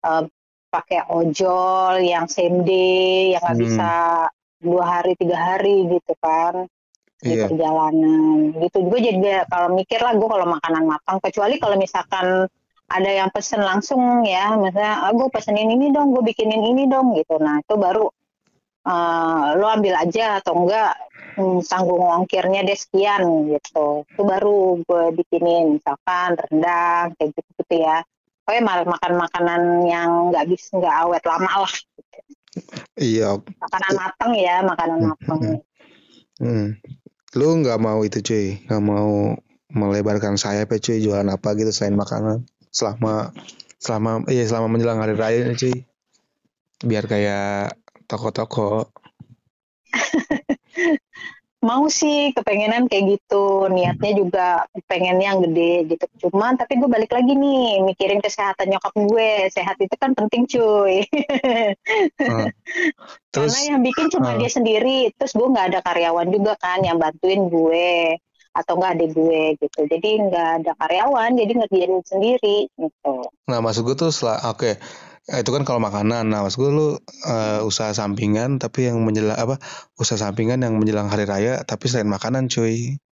uh, 0.00 0.24
pakai 0.72 1.12
ojol 1.12 2.00
yang 2.00 2.24
same 2.24 2.64
day 2.64 3.36
yang 3.36 3.44
nggak 3.44 3.56
hmm. 3.56 3.64
bisa 3.68 3.90
dua 4.64 4.84
hari 4.84 5.12
tiga 5.20 5.36
hari 5.36 5.92
gitu 5.92 6.16
kan 6.24 6.64
di 7.20 7.32
iya. 7.32 7.48
perjalanan. 7.48 8.52
Gitu 8.60 8.76
juga 8.84 8.98
jadi 9.00 9.48
kalau 9.48 9.68
mikir 9.72 10.00
lah 10.00 10.12
gue 10.16 10.28
kalau 10.28 10.46
makanan 10.48 10.84
matang 10.84 11.18
kecuali 11.24 11.56
kalau 11.56 11.76
misalkan 11.80 12.48
ada 12.86 13.10
yang 13.10 13.28
pesen 13.34 13.66
langsung 13.66 14.22
ya 14.22 14.54
misalnya 14.54 15.10
ah, 15.10 15.10
gue 15.10 15.26
pesenin 15.32 15.74
ini 15.74 15.90
dong 15.90 16.14
gue 16.14 16.22
bikinin 16.22 16.62
ini 16.62 16.84
dong 16.86 17.16
gitu. 17.16 17.40
Nah 17.40 17.58
itu 17.64 17.74
baru 17.74 18.06
uh, 18.86 19.56
lo 19.56 19.66
ambil 19.66 19.96
aja 19.98 20.38
atau 20.38 20.54
enggak 20.54 20.92
hmm, 21.40 21.64
tanggung 21.66 22.04
ongkirnya 22.04 22.62
deh 22.62 22.78
sekian 22.78 23.48
gitu. 23.50 24.04
Itu 24.06 24.22
baru 24.22 24.84
gue 24.84 25.04
bikinin 25.16 25.80
misalkan 25.80 26.36
rendang 26.36 27.16
kayak 27.16 27.32
gitu 27.32 27.50
gitu 27.64 27.74
ya. 27.80 28.04
Pokoknya 28.46 28.86
makan 28.86 29.12
makanan 29.18 29.62
yang 29.90 30.10
nggak 30.30 30.46
bisa 30.46 30.78
nggak 30.78 30.96
awet 31.02 31.24
lama 31.26 31.66
lah. 31.66 31.74
Gitu. 31.74 32.18
iya. 32.94 33.30
Makanan 33.40 33.92
matang 33.98 34.32
ya 34.38 34.54
makanan 34.62 34.98
matang. 35.10 35.40
Hmm 36.36 36.76
lu 37.36 37.60
nggak 37.60 37.78
mau 37.78 38.00
itu 38.02 38.24
cuy. 38.24 38.46
Nggak 38.64 38.82
mau 38.82 39.36
melebarkan 39.70 40.40
sayap 40.40 40.72
ya 40.72 40.78
cuy 40.80 40.98
jualan 41.04 41.28
apa 41.28 41.48
gitu 41.54 41.70
selain 41.70 41.94
makanan. 41.94 42.48
Selama 42.72 43.30
selama 43.76 44.24
iya 44.32 44.48
selama 44.48 44.72
menjelang 44.72 44.98
hari 45.04 45.14
raya 45.14 45.52
cuy. 45.52 45.84
Biar 46.80 47.04
kayak 47.04 47.76
toko-toko 48.08 48.88
mau 51.66 51.90
sih 51.90 52.30
kepengenan 52.30 52.86
kayak 52.86 53.18
gitu. 53.18 53.66
Niatnya 53.66 54.12
juga 54.14 54.46
pengen 54.86 55.18
yang 55.18 55.42
gede 55.42 55.90
gitu. 55.90 56.30
Cuman 56.30 56.54
tapi 56.54 56.78
gue 56.78 56.86
balik 56.86 57.10
lagi 57.10 57.34
nih 57.34 57.82
mikirin 57.82 58.22
kesehatan 58.22 58.70
nyokap 58.70 58.94
gue. 58.94 59.50
Sehat 59.50 59.74
itu 59.82 59.94
kan 59.98 60.14
penting 60.14 60.46
cuy. 60.46 61.02
Uh, 62.22 62.46
terus, 63.34 63.50
karena 63.50 63.60
yang 63.74 63.80
bikin 63.82 64.06
cuma 64.14 64.32
uh, 64.32 64.36
dia 64.38 64.50
sendiri 64.50 65.10
terus 65.18 65.34
gue 65.34 65.48
nggak 65.50 65.74
ada 65.74 65.80
karyawan 65.82 66.30
juga 66.30 66.54
kan 66.62 66.86
yang 66.86 67.02
bantuin 67.02 67.50
gue 67.50 68.14
atau 68.54 68.72
nggak 68.78 68.92
ada 69.02 69.06
gue 69.10 69.42
gitu. 69.58 69.80
Jadi 69.90 70.10
nggak 70.30 70.48
ada 70.62 70.72
karyawan 70.78 71.34
jadi 71.34 71.52
ngerjain 71.58 71.92
sendiri 72.06 72.70
gitu. 72.78 73.16
Nah 73.50 73.58
maksud 73.58 73.82
gue 73.82 73.98
tuh 73.98 74.14
setelah 74.14 74.54
oke. 74.54 74.62
okay 74.62 74.74
itu 75.26 75.50
kan 75.50 75.62
kalau 75.66 75.82
makanan. 75.82 76.30
Nah, 76.30 76.46
maksud 76.46 76.62
gue 76.62 76.70
lu 76.70 76.88
uh, 77.26 77.60
usaha 77.66 77.90
sampingan 77.90 78.62
tapi 78.62 78.86
yang 78.86 79.02
menjelang 79.02 79.34
apa? 79.34 79.58
Usaha 79.98 80.18
sampingan 80.18 80.62
yang 80.62 80.78
menjelang 80.78 81.10
hari 81.10 81.26
raya 81.26 81.66
tapi 81.66 81.90
selain 81.90 82.06
makanan, 82.06 82.46
cuy. 82.46 83.02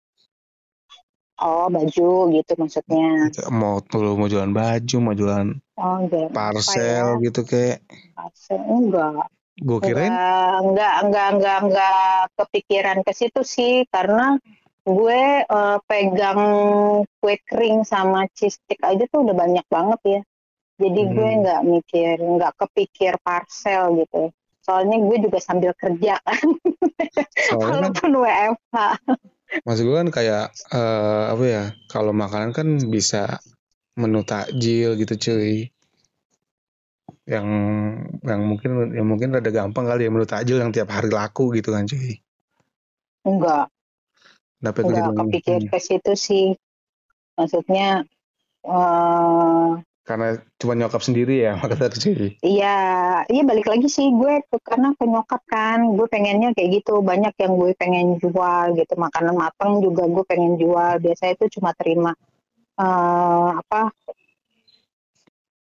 Oh, 1.35 1.67
baju 1.67 2.31
gitu 2.31 2.53
maksudnya. 2.55 3.27
Mau 3.51 3.83
lu 3.99 4.15
mau 4.15 4.31
jualan 4.31 4.55
baju, 4.55 4.95
mau 5.03 5.11
jualan 5.11 5.51
oh, 5.75 5.95
enggak. 5.99 6.31
parcel 6.31 7.19
ya? 7.19 7.23
gitu 7.27 7.43
kayak. 7.43 7.83
Parcel 8.15 8.63
enggak. 8.63 9.27
Gue 9.59 9.79
kirain 9.83 10.11
enggak, 10.11 10.63
enggak 10.63 10.95
enggak 11.03 11.27
enggak 11.35 11.59
enggak 11.67 12.19
kepikiran 12.39 12.97
ke 13.03 13.11
situ 13.11 13.41
sih 13.43 13.83
karena 13.91 14.39
gue 14.87 15.21
uh, 15.47 15.79
pegang 15.87 16.41
kue 17.19 17.35
kering 17.43 17.87
sama 17.87 18.27
cheese 18.35 18.59
stick 18.59 18.79
aja 18.83 19.03
tuh 19.07 19.23
udah 19.27 19.35
banyak 19.35 19.65
banget 19.67 19.99
ya 20.05 20.21
jadi 20.75 21.01
hmm. 21.07 21.11
gue 21.15 21.29
nggak 21.45 21.61
mikir 21.63 22.15
nggak 22.19 22.53
kepikir 22.59 23.13
parcel 23.23 23.95
gitu. 24.03 24.31
Soalnya 24.65 24.97
gue 24.97 25.17
juga 25.29 25.39
sambil 25.39 25.71
kerja 25.77 26.17
kan. 26.19 26.47
Walaupun 27.61 28.11
WFH 28.25 28.77
maksud 29.63 29.83
gue 29.87 29.95
kan 29.95 30.09
kayak 30.11 30.45
uh, 30.73 31.31
apa 31.31 31.43
ya 31.45 31.63
kalau 31.87 32.11
makanan 32.11 32.51
kan 32.51 32.67
bisa 32.89 33.39
menu 33.95 34.25
takjil 34.27 34.99
gitu 34.99 35.15
cuy. 35.15 35.71
Yang 37.25 37.47
yang 38.21 38.41
mungkin 38.43 38.71
yang 38.91 39.07
mungkin 39.07 39.33
rada 39.33 39.49
gampang 39.49 39.85
kali 39.87 40.09
ya 40.09 40.11
menu 40.11 40.27
takjil 40.27 40.59
yang 40.59 40.75
tiap 40.75 40.91
hari 40.91 41.07
laku 41.07 41.55
gitu 41.55 41.71
kan 41.71 41.87
cuy. 41.87 42.19
Enggak 43.25 43.71
Dapat 44.59 44.81
enggak 44.89 45.13
kepikir 45.13 45.59
hmm. 45.65 45.71
ke 45.71 45.79
situ 45.79 46.13
sih. 46.17 46.47
Maksudnya 47.37 48.03
uh, 48.65 49.77
karena 50.05 50.37
cuma 50.61 50.77
nyokap 50.77 51.01
sendiri 51.01 51.41
ya 51.49 51.57
maka 51.61 51.89
terjadi 51.89 52.37
iya 52.45 52.77
iya 53.25 53.41
balik 53.43 53.65
lagi 53.65 53.89
sih 53.89 54.13
gue 54.13 54.45
tuh 54.47 54.61
karena 54.61 54.93
penyokap 54.95 55.41
kan 55.49 55.97
gue 55.97 56.05
pengennya 56.05 56.53
kayak 56.53 56.79
gitu 56.81 57.01
banyak 57.01 57.33
yang 57.41 57.53
gue 57.57 57.73
pengen 57.75 58.21
jual 58.21 58.77
gitu 58.77 58.93
makanan 58.95 59.33
matang 59.33 59.81
juga 59.81 60.05
gue 60.05 60.23
pengen 60.29 60.61
jual 60.61 61.01
biasanya 61.01 61.33
itu 61.41 61.57
cuma 61.57 61.73
terima 61.73 62.13
uh, 62.77 63.57
apa 63.57 63.89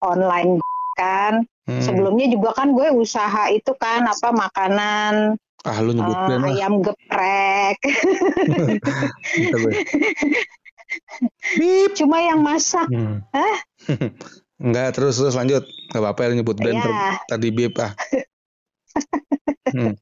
online 0.02 0.58
kan 0.98 1.46
hmm. 1.70 1.80
sebelumnya 1.80 2.26
juga 2.26 2.50
kan 2.58 2.74
gue 2.74 2.90
usaha 2.98 3.48
itu 3.54 3.70
kan 3.78 4.04
apa 4.10 4.28
makanan 4.34 5.38
ah 5.62 5.78
lu 5.78 5.94
nyebut 5.94 6.18
uh, 6.18 6.42
ayam 6.50 6.82
geprek 6.82 7.78
Bip. 11.58 11.96
Cuma 11.96 12.20
yang 12.20 12.40
masak. 12.42 12.88
Hmm. 12.88 13.24
Hah? 13.32 13.56
Enggak, 14.62 14.94
terus 14.94 15.18
terus 15.18 15.34
lanjut. 15.34 15.66
Enggak 15.90 16.02
apa-apa 16.02 16.20
yang 16.30 16.34
nyebut 16.42 16.56
brand 16.58 16.78
yeah. 16.78 17.18
tadi 17.26 17.48
bip 17.50 17.74
ah. 17.82 17.92
hmm. 19.74 19.94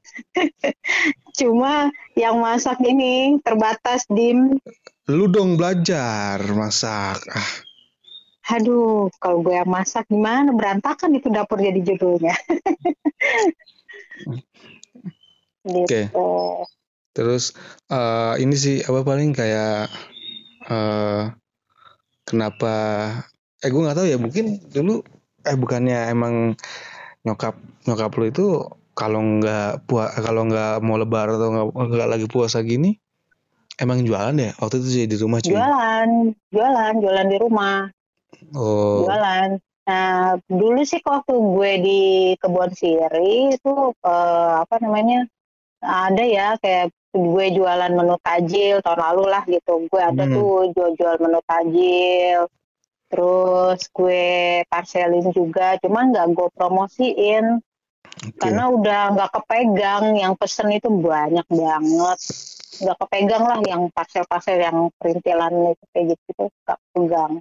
Cuma 1.33 1.89
yang 2.13 2.37
masak 2.37 2.77
ini 2.85 3.41
terbatas 3.41 4.05
dim. 4.11 4.61
Lu 5.09 5.25
dong 5.31 5.57
belajar 5.57 6.37
masak. 6.53 7.19
Ah. 7.31 7.51
Aduh, 8.57 9.07
kalau 9.21 9.39
gue 9.45 9.55
yang 9.55 9.69
masak 9.69 10.05
gimana? 10.11 10.51
Berantakan 10.51 11.15
itu 11.15 11.31
dapur 11.31 11.61
jadi 11.61 11.79
judulnya. 11.79 12.35
Oke. 15.61 15.85
Okay. 15.87 16.05
Gitu. 16.09 16.29
Terus 17.11 17.51
uh, 17.91 18.39
ini 18.39 18.55
sih 18.55 18.77
apa 18.87 19.03
paling 19.03 19.35
kayak 19.35 19.91
uh, 20.67 21.31
kenapa 22.23 22.73
eh 23.61 23.69
gue 23.69 23.81
nggak 23.81 23.97
tahu 23.97 24.07
ya 24.09 24.17
mungkin 24.17 24.57
dulu 24.73 25.05
eh 25.45 25.57
bukannya 25.57 26.09
emang 26.09 26.57
nyokap 27.25 27.57
nyokap 27.85 28.11
lu 28.17 28.25
itu 28.29 28.45
kalau 28.97 29.21
nggak 29.21 29.85
puas 29.85 30.11
kalau 30.19 30.49
nggak 30.49 30.81
mau 30.81 30.97
lebar 30.97 31.31
atau 31.31 31.71
nggak 31.73 32.09
lagi 32.09 32.27
puasa 32.27 32.59
gini 32.65 32.97
emang 33.81 34.05
jualan 34.05 34.37
ya? 34.37 34.51
Waktu 34.61 34.77
itu 34.85 34.89
sih 34.93 35.05
di 35.09 35.17
rumah 35.17 35.41
cuy. 35.41 35.57
Jualan 35.57 36.09
jualan 36.53 36.93
jualan 37.01 37.27
di 37.27 37.37
rumah. 37.41 37.89
Oh. 38.53 39.09
Jualan. 39.09 39.57
Nah 39.89 40.37
dulu 40.45 40.81
sih 40.85 41.01
waktu 41.01 41.33
gue 41.33 41.71
di 41.81 42.01
kebun 42.37 42.71
siri 42.77 43.57
itu 43.57 43.73
uh, 44.05 44.53
apa 44.61 44.77
namanya 44.77 45.25
ada 45.81 46.21
ya 46.21 46.53
kayak 46.61 46.93
gue 47.11 47.45
jualan 47.57 47.91
menu 47.91 48.15
tajil 48.21 48.79
tahun 48.85 49.01
lalu 49.01 49.23
lah 49.33 49.43
gitu. 49.49 49.89
Gue 49.89 50.01
ada 50.01 50.23
hmm. 50.29 50.33
tuh 50.37 50.55
jual-jual 50.77 51.15
menu 51.17 51.39
tajil 51.49 52.45
terus 53.11 53.79
gue 53.91 54.63
parcelin 54.71 55.27
juga 55.35 55.75
cuman 55.83 56.15
nggak 56.15 56.27
gue 56.31 56.47
promosiin 56.55 57.59
okay. 57.59 58.39
karena 58.39 58.71
udah 58.71 59.01
nggak 59.19 59.31
kepegang 59.35 60.15
yang 60.15 60.33
pesen 60.39 60.71
itu 60.71 60.87
banyak 60.87 61.45
banget 61.51 62.19
nggak 62.81 62.97
kepegang 63.03 63.43
lah 63.43 63.59
yang 63.67 63.91
parcel-parcel 63.91 64.57
yang 64.57 64.87
perintilan 64.95 65.75
itu 65.75 65.85
kayak 65.91 66.05
gitu 66.15 66.43
nggak 66.47 66.79
pegang 66.95 67.33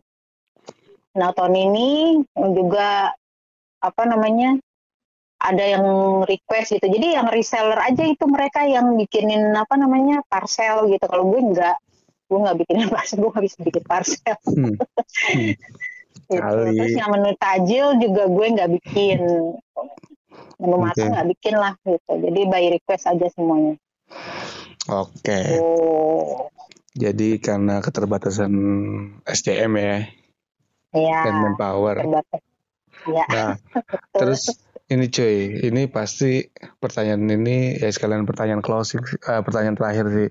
nah 1.14 1.30
tahun 1.30 1.54
ini 1.54 1.88
juga 2.34 3.14
apa 3.80 4.02
namanya 4.04 4.58
ada 5.40 5.64
yang 5.64 5.84
request 6.28 6.76
gitu. 6.76 6.86
Jadi 6.86 7.16
yang 7.16 7.32
reseller 7.32 7.80
aja 7.80 8.04
itu 8.04 8.28
mereka 8.28 8.68
yang 8.68 8.92
bikinin 9.00 9.56
apa 9.56 9.72
namanya 9.80 10.20
parcel 10.28 10.84
gitu. 10.92 11.00
Kalau 11.08 11.32
gue 11.32 11.40
enggak. 11.40 11.80
Gue 12.30 12.38
nggak 12.38 12.58
bikin 12.62 12.76
parcel 12.86 13.16
gue 13.18 13.30
nggak 13.34 13.44
bisa 13.50 13.58
bikin 13.60 13.84
parcel 13.84 14.36
Hmm. 14.46 14.74
Hmm. 14.78 15.50
gitu. 16.30 16.38
Kali. 16.38 16.78
terus 16.78 16.94
yang 16.94 17.10
menu 17.10 17.30
tajil 17.36 17.86
juga 17.98 18.22
gue 18.30 18.46
nggak 18.54 18.70
bikin 18.78 19.18
menu 20.56 20.76
Oke. 20.78 20.84
matang 20.86 21.10
nggak 21.10 21.28
bikin 21.34 21.54
lah 21.58 21.74
gitu 21.82 22.12
jadi 22.14 22.40
by 22.46 22.64
request 22.70 23.04
aja 23.04 23.26
semuanya 23.34 23.74
Oke. 24.86 25.40
oh 25.58 26.46
Jadi 26.90 27.38
karena 27.38 27.78
keterbatasan 27.78 28.50
SDM 29.22 29.72
ya 29.78 29.96
ya 30.90 31.18
dan 31.22 31.34
manpower. 31.40 32.02
terbatas 32.02 32.42
ya 33.06 33.24
Nah, 33.30 33.50
terus 34.20 34.50
ini 34.86 35.06
cuy, 35.06 35.62
ini 35.62 35.86
pasti 35.86 36.50
pertanyaan 36.82 37.22
ini 37.30 37.78
ya 37.78 37.86
sekalian 37.88 38.26
pertanyaan 38.26 38.58
closing, 38.58 38.98
eh, 39.06 39.38
pertanyaan 39.38 39.78
terakhir 39.78 40.06
sih. 40.10 40.28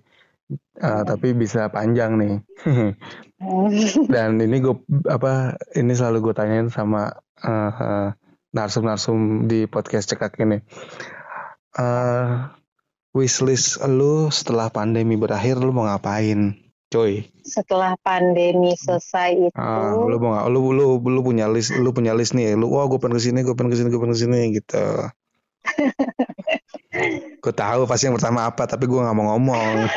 Eh, 0.79 1.03
tapi 1.05 1.37
bisa 1.37 1.69
panjang 1.69 2.17
nih. 2.17 2.35
Dan 4.13 4.41
ini 4.41 4.57
gue 4.59 4.75
apa 5.05 5.55
ini 5.77 5.93
selalu 5.93 6.31
gue 6.31 6.33
tanyain 6.33 6.71
sama 6.73 7.13
eh, 7.43 7.73
eh, 7.73 8.09
narsum-narsum 8.55 9.45
di 9.45 9.69
podcast 9.69 10.09
cekak 10.09 10.41
ini. 10.41 10.57
Eh 11.77 12.33
wishlist 13.13 13.81
lu 13.85 14.29
setelah 14.33 14.69
pandemi 14.73 15.17
berakhir 15.19 15.61
lu 15.61 15.69
mau 15.75 15.85
ngapain? 15.85 16.57
Cuy. 16.89 17.21
setelah 17.45 17.93
pandemi 18.01 18.73
selesai 18.73 19.37
itu 19.37 19.53
Ah, 19.53 19.93
lu 19.93 20.17
mau 20.17 20.33
nggak? 20.33 20.45
Lu, 20.49 20.73
lu 20.73 20.97
lu 20.97 21.21
punya 21.21 21.45
list, 21.45 21.77
lu 21.77 21.93
punya 21.93 22.17
list 22.17 22.33
nih. 22.33 22.57
Lu 22.57 22.65
wah 22.65 22.89
gue 22.89 22.97
pengen 22.97 23.21
ke 23.21 23.29
sini, 23.29 23.45
gue 23.45 23.53
pengen 23.53 23.69
ke 23.69 23.77
sini, 23.77 23.93
gue 23.93 24.01
pengen 24.01 24.17
ke 24.17 24.21
sini 24.25 24.39
gitu. 24.57 24.85
gue 27.39 27.53
tahu 27.55 27.87
pasti 27.87 28.11
yang 28.11 28.19
pertama 28.19 28.51
apa, 28.51 28.67
tapi 28.67 28.83
gue 28.83 28.99
nggak 28.99 29.15
mau 29.15 29.35
ngomong. 29.35 29.75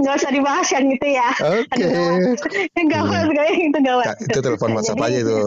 nggak 0.00 0.14
usah 0.20 0.30
dibahas 0.30 0.68
yang 0.68 0.84
gitu 0.92 1.06
ya. 1.16 1.30
Oke. 1.40 1.80
Aduh, 1.80 2.36
gawat 2.92 3.26
kayak 3.32 3.54
gitu 3.56 3.78
gawat 3.80 4.06
Nah, 4.12 4.16
itu 4.20 4.38
telepon 4.44 4.76
WhatsApp 4.76 5.00
Jadi, 5.00 5.08
aja 5.08 5.18
itu. 5.24 5.38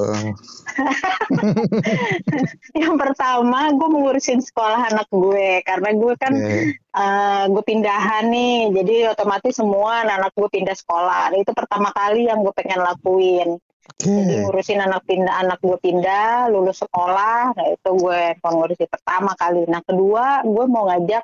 yang 2.84 2.95
pertama 2.97 3.69
gue 3.71 3.88
mengurusin 3.88 4.41
sekolah 4.41 4.89
anak 4.91 5.08
gue 5.13 5.62
karena 5.63 5.89
gue 5.93 6.13
kan 6.17 6.34
eh, 6.34 7.43
gue 7.54 7.63
pindahan 7.63 8.25
nih. 8.34 8.73
Jadi 8.82 8.95
otomatis 9.13 9.54
semua 9.54 10.01
anak 10.10 10.34
gue 10.34 10.49
pindah 10.49 10.73
sekolah. 10.73 11.30
Itu 11.38 11.54
pertama 11.54 11.93
kali 11.93 12.25
yang 12.25 12.41
gue 12.41 12.54
pengen 12.58 12.82
lakuin 12.82 13.62
jadi 13.95 14.17
Oke. 14.17 14.36
ngurusin 14.43 14.82
anak 14.82 15.06
pindah 15.06 15.36
anak 15.45 15.60
gue 15.62 15.78
pindah 15.78 16.50
lulus 16.50 16.82
sekolah 16.82 17.54
nah 17.54 17.67
itu 17.69 17.89
gue 17.95 18.21
mau 18.41 18.52
ngurusin 18.58 18.89
pertama 18.89 19.38
kali 19.38 19.63
nah 19.69 19.80
kedua 19.86 20.41
gue 20.43 20.65
mau 20.65 20.89
ngajak 20.89 21.24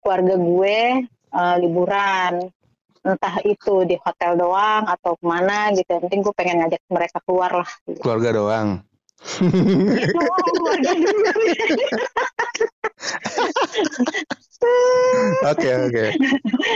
keluarga 0.00 0.34
gue 0.38 0.78
eh, 1.08 1.56
liburan 1.60 2.48
entah 3.08 3.40
itu 3.46 3.88
di 3.88 3.96
hotel 4.00 4.36
doang 4.36 4.84
atau 4.84 5.16
ke 5.16 5.24
mana 5.24 5.72
gitu 5.72 5.88
yang 5.88 6.02
penting 6.06 6.20
gue 6.20 6.34
pengen 6.36 6.60
ngajak 6.64 6.80
mereka 6.92 7.18
keluar 7.24 7.64
lah 7.64 7.70
gitu. 7.86 8.00
Keluarga 8.04 8.30
doang. 8.36 8.68
Oke 15.38 15.70
oke. 15.70 16.18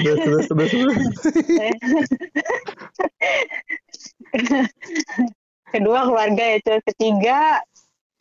Terus 0.06 0.22
terus 0.22 0.46
terus. 0.46 0.70
kedua 5.72 6.00
keluarga 6.04 6.42
ya 6.44 6.58
cuy. 6.60 6.80
ketiga 6.86 7.60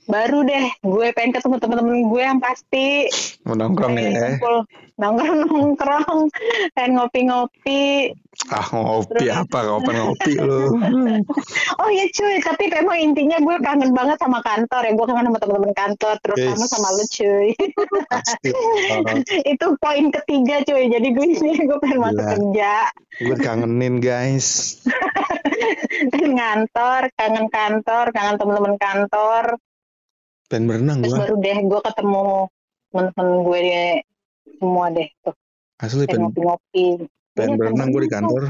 baru 0.04 0.42
deh 0.42 0.66
gue 0.82 1.08
pengen 1.14 1.32
ketemu 1.32 1.56
temen-temen 1.58 2.10
gue 2.10 2.22
yang 2.22 2.40
pasti 2.40 3.06
Mau 3.44 3.54
nongkrong 3.54 3.94
pengen 3.94 4.12
ya. 4.12 4.22
kumpul 4.34 4.56
nongkrong 4.98 5.40
nongkrong 5.46 6.20
pengen 6.74 6.92
ngopi-ngopi 6.98 8.10
Ah 8.48 8.64
ngopi 8.66 9.22
Terus- 9.22 9.38
apa? 9.38 9.60
Kapan 9.62 9.96
ngopi 10.00 10.34
lu? 10.40 10.74
oh 11.84 11.90
iya 11.92 12.08
cuy 12.10 12.40
tapi 12.40 12.66
memang 12.66 12.98
intinya 12.98 13.38
gue 13.38 13.56
kangen 13.60 13.92
banget 13.92 14.18
sama 14.18 14.40
kantor 14.42 14.82
ya 14.82 14.92
gue 14.92 15.06
kangen 15.06 15.28
sama 15.28 15.38
temen-temen 15.38 15.74
kantor 15.76 16.16
terutama 16.18 16.56
Yes. 16.58 16.72
sama 16.72 16.90
lu 16.90 17.04
cuy 17.08 17.50
Pasti. 18.10 18.50
Itu 19.54 19.68
poin 19.78 20.06
ketiga 20.10 20.56
cuy 20.64 20.84
jadi 20.88 21.08
gue 21.08 21.26
ini 21.30 21.52
gue 21.62 21.78
pengen 21.78 22.00
masuk 22.02 22.18
Gila. 22.18 22.32
kerja 22.34 22.74
gue 23.22 23.36
kangenin 23.38 23.96
guys. 24.00 24.80
Ngantor 26.32 27.02
kangen 27.14 27.48
kantor 27.48 28.06
kangen 28.10 28.36
temen-temen 28.36 28.76
kantor 28.76 29.46
Pengen 30.48 30.66
berenang 30.68 30.98
terus 31.00 31.12
gue. 31.12 31.22
baru 31.22 31.36
deh 31.38 31.58
gue 31.62 31.80
ketemu 31.82 32.24
temen-temen 32.90 33.28
gue 33.42 33.60
deh 33.62 33.92
semua 34.58 34.86
deh 34.90 35.10
tuh 35.22 35.36
Asli 35.78 36.04
pengen 36.06 36.28
ngopi-ngopi 36.28 36.86
pengen 37.32 37.56
berenang 37.56 37.90
gue 37.90 38.02
di 38.04 38.12
kantor. 38.12 38.44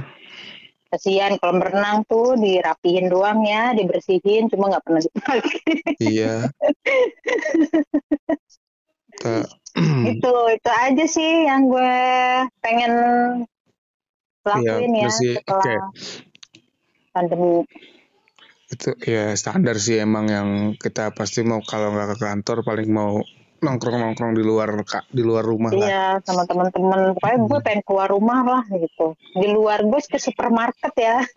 kasihan 0.88 1.40
kalau 1.40 1.56
berenang 1.56 2.04
tuh 2.04 2.36
dirapihin 2.36 3.08
doang 3.08 3.40
ya 3.42 3.72
dibersihin 3.72 4.52
cuma 4.52 4.68
nggak 4.68 4.84
pernah 4.84 5.00
dipakai 5.00 5.96
Iya. 5.98 6.52
Ta- 9.22 9.48
itu 10.04 10.34
itu 10.52 10.70
aja 10.70 11.06
sih 11.06 11.48
yang 11.48 11.72
gue 11.72 11.96
pengen 12.60 12.92
lakuin 14.44 14.92
Iya, 14.92 15.00
ya 15.00 15.06
terus 15.06 15.16
sih, 15.16 15.34
setelah 15.38 15.64
oke. 15.64 15.74
Pandemi. 17.12 17.64
Itu 18.72 18.96
ya 19.04 19.36
standar 19.36 19.76
sih 19.78 20.00
emang 20.00 20.26
yang 20.32 20.50
kita 20.80 21.12
pasti 21.12 21.44
mau 21.44 21.60
kalau 21.60 21.92
nggak 21.92 22.16
ke 22.16 22.18
kantor 22.24 22.58
paling 22.64 22.88
mau 22.88 23.20
nongkrong 23.62 24.02
nongkrong 24.02 24.34
di 24.34 24.42
luar 24.42 24.74
kak 24.82 25.06
di 25.14 25.22
luar 25.22 25.46
rumah 25.46 25.70
lah. 25.70 25.86
Iya 25.86 26.08
sama 26.26 26.50
teman-teman. 26.50 27.14
Pokoknya 27.14 27.38
gue 27.46 27.60
pengen 27.62 27.82
keluar 27.86 28.08
rumah 28.10 28.40
lah 28.42 28.64
gitu. 28.74 29.14
Di 29.38 29.48
luar 29.52 29.86
gue 29.86 30.02
ke 30.02 30.18
supermarket 30.18 30.94
ya. 30.98 31.22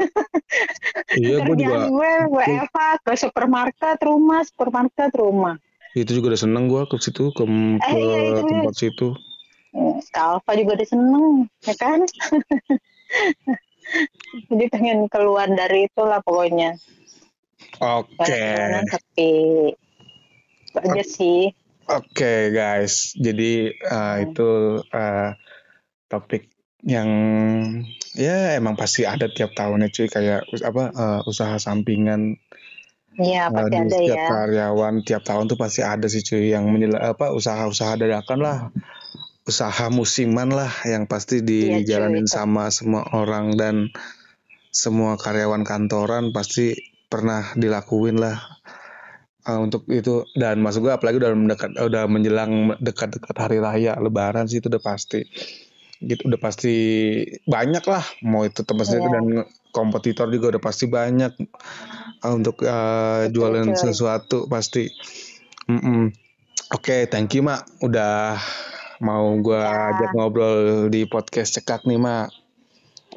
Iya 1.15 1.43
gue 1.43 1.55
juga 1.59 1.91
gue 1.91 2.11
gue 2.31 2.45
Eva 2.47 2.89
ke 3.03 3.13
supermarket 3.19 3.99
rumah 4.03 4.47
supermarket 4.47 5.11
rumah. 5.19 5.59
Itu 5.95 6.11
juga 6.17 6.35
udah 6.35 6.41
seneng 6.41 6.65
gue 6.71 6.83
ke 6.91 6.97
situ 6.99 7.31
ke, 7.35 7.45
ke 7.45 7.91
Eh, 7.91 7.99
iya, 7.99 8.19
itu. 8.35 8.51
tempat 8.51 8.75
situ. 8.75 9.09
Hmm, 9.75 9.99
Kak 10.15 10.39
Alfa 10.39 10.53
juga 10.55 10.79
udah 10.79 10.89
seneng 10.89 11.27
ya 11.67 11.75
kan 11.75 11.99
jadi 14.55 14.65
pengen 14.71 15.11
keluar 15.11 15.51
dari 15.51 15.91
itulah 15.91 16.23
pokoknya. 16.23 16.79
Oke. 17.83 18.47
Itu 20.71 20.79
aja 20.79 21.03
sih. 21.05 21.51
Oke 21.85 22.49
guys. 22.51 23.13
Jadi 23.19 23.75
uh, 23.85 24.17
Hmm. 24.17 24.25
itu 24.25 24.51
uh, 24.89 25.31
topik 26.09 26.49
yang 26.85 27.09
ya 28.15 28.55
emang 28.57 28.77
pasti 28.77 29.05
ada 29.05 29.27
tiap 29.29 29.53
tahunnya 29.53 29.91
cuy. 29.91 30.07
Kayak 30.09 30.47
apa 30.63 30.83
uh, 30.95 31.21
usaha 31.27 31.59
sampingan 31.59 32.39
Iya 33.15 33.47
uh, 33.47 33.55
pasti 33.55 33.71
di 33.71 33.79
ada 33.79 33.95
setiap 33.95 34.19
ya. 34.19 34.27
karyawan 34.27 34.95
tiap 35.07 35.23
tahun 35.23 35.45
tuh 35.47 35.59
pasti 35.61 35.81
ada 35.85 36.07
sih 36.09 36.23
cuy. 36.23 36.51
Yang 36.51 36.65
menyela 36.73 36.99
apa 37.15 37.31
usaha-usaha 37.31 38.01
dadakan 38.01 38.39
lah. 38.41 38.59
Usaha 39.45 39.93
musiman 39.93 40.49
lah 40.49 40.73
yang 40.89 41.05
pasti 41.05 41.45
Iya, 41.61 41.85
cuy, 41.85 41.85
dijalanin 41.85 42.25
itu. 42.25 42.33
sama 42.33 42.73
semua 42.73 43.05
orang 43.13 43.53
dan 43.61 43.93
semua 44.75 45.15
karyawan 45.15 45.63
kantoran 45.63 46.35
pasti 46.35 46.75
pernah 47.07 47.55
dilakuin 47.55 48.19
lah. 48.19 48.43
Uh, 49.45 49.61
untuk 49.61 49.85
itu 49.93 50.25
dan 50.35 50.59
masuk 50.65 50.89
gue 50.89 50.93
apalagi 50.97 51.21
udah 51.21 51.31
mendekat 51.37 51.77
udah 51.77 52.09
menjelang 52.09 52.75
dekat-dekat 52.81 53.37
hari 53.37 53.61
raya 53.61 53.93
lebaran 54.03 54.51
sih 54.51 54.59
itu 54.59 54.67
udah 54.67 54.83
pasti. 54.83 55.23
Gitu 56.03 56.27
udah 56.27 56.41
pasti 56.43 56.75
banyak 57.47 57.85
lah 57.87 58.03
mau 58.27 58.43
itu 58.43 58.67
teman 58.67 58.83
Iya. 58.85 59.09
dan 59.15 59.27
kompetitor 59.71 60.27
juga 60.33 60.59
udah 60.59 60.63
pasti 60.65 60.91
banyak. 60.91 61.33
Uh, 62.25 62.35
untuk 62.35 62.65
uh, 62.67 63.29
Betul, 63.29 63.33
jualan 63.37 63.69
sesuatu 63.79 64.51
pasti. 64.51 64.91
Mm-mm. 65.71 66.11
oke 66.75 66.97
thank 67.13 67.31
you 67.37 67.45
mak. 67.47 67.69
Udah 67.79 68.41
mau 69.05 69.29
gua 69.39 69.61
Ya. 69.61 69.93
ajak 69.93 70.11
ngobrol 70.17 70.89
di 70.89 71.05
podcast 71.05 71.61
cekak 71.61 71.85
nih 71.85 72.01
mak 72.01 72.33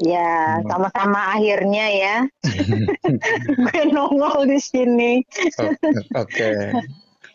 ya 0.03 0.61
Hmm. 0.61 0.67
sama-sama 0.69 1.37
akhirnya 1.37 1.85
ya. 1.89 2.15
Gue 3.63 3.81
nongol 3.89 4.49
di 4.49 4.59
sini. 4.61 5.21
Oke 5.57 5.77
oke. 6.15 6.49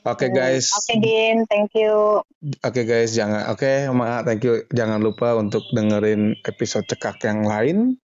Oke 0.03 0.35
guys. 0.35 0.75
Oke 0.75 0.98
Din. 0.98 1.46
Thank 1.46 1.79
you. 1.79 2.27
Oke 2.66 2.83
guys, 2.83 3.14
jangan 3.14 3.55
oke 3.55 3.87
Ma, 3.94 4.27
thank 4.27 4.42
you. 4.42 4.66
Jangan 4.75 4.98
lupa 4.98 5.38
untuk 5.38 5.62
dengerin 5.70 6.35
episode 6.42 6.83
cekak 6.90 7.22
yang 7.22 7.46
lain. 7.46 8.03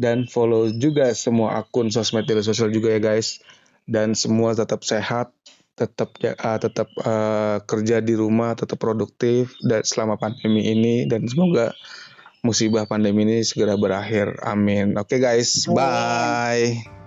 Dan 0.00 0.24
follow 0.24 0.72
juga 0.72 1.12
semua 1.12 1.60
akun 1.60 1.92
sosmed 1.92 2.24
media 2.24 2.40
sosial 2.40 2.72
juga 2.72 2.96
ya 2.96 3.00
guys. 3.04 3.36
Dan 3.84 4.16
semua 4.16 4.56
tetap 4.56 4.80
sehat, 4.80 5.28
tetap 5.76 6.16
ah, 6.40 6.56
tetap 6.56 6.88
eh, 7.04 7.58
kerja 7.68 8.00
di 8.00 8.16
rumah, 8.16 8.56
tetap 8.56 8.80
produktif 8.80 9.52
dan 9.60 9.84
selama 9.84 10.16
pandemi 10.16 10.72
ini. 10.72 11.04
Dan 11.04 11.28
semoga 11.28 11.76
musibah 12.40 12.88
pandemi 12.88 13.28
ini 13.28 13.44
segera 13.44 13.76
berakhir. 13.76 14.40
Amin. 14.44 14.96
Oke 14.96 15.16
okay, 15.16 15.18
guys, 15.20 15.68
Amin. 15.68 15.76
bye. 15.76 17.00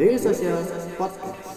Daily 0.00 0.16
Social 0.16 0.64
Podcast. 0.96 1.49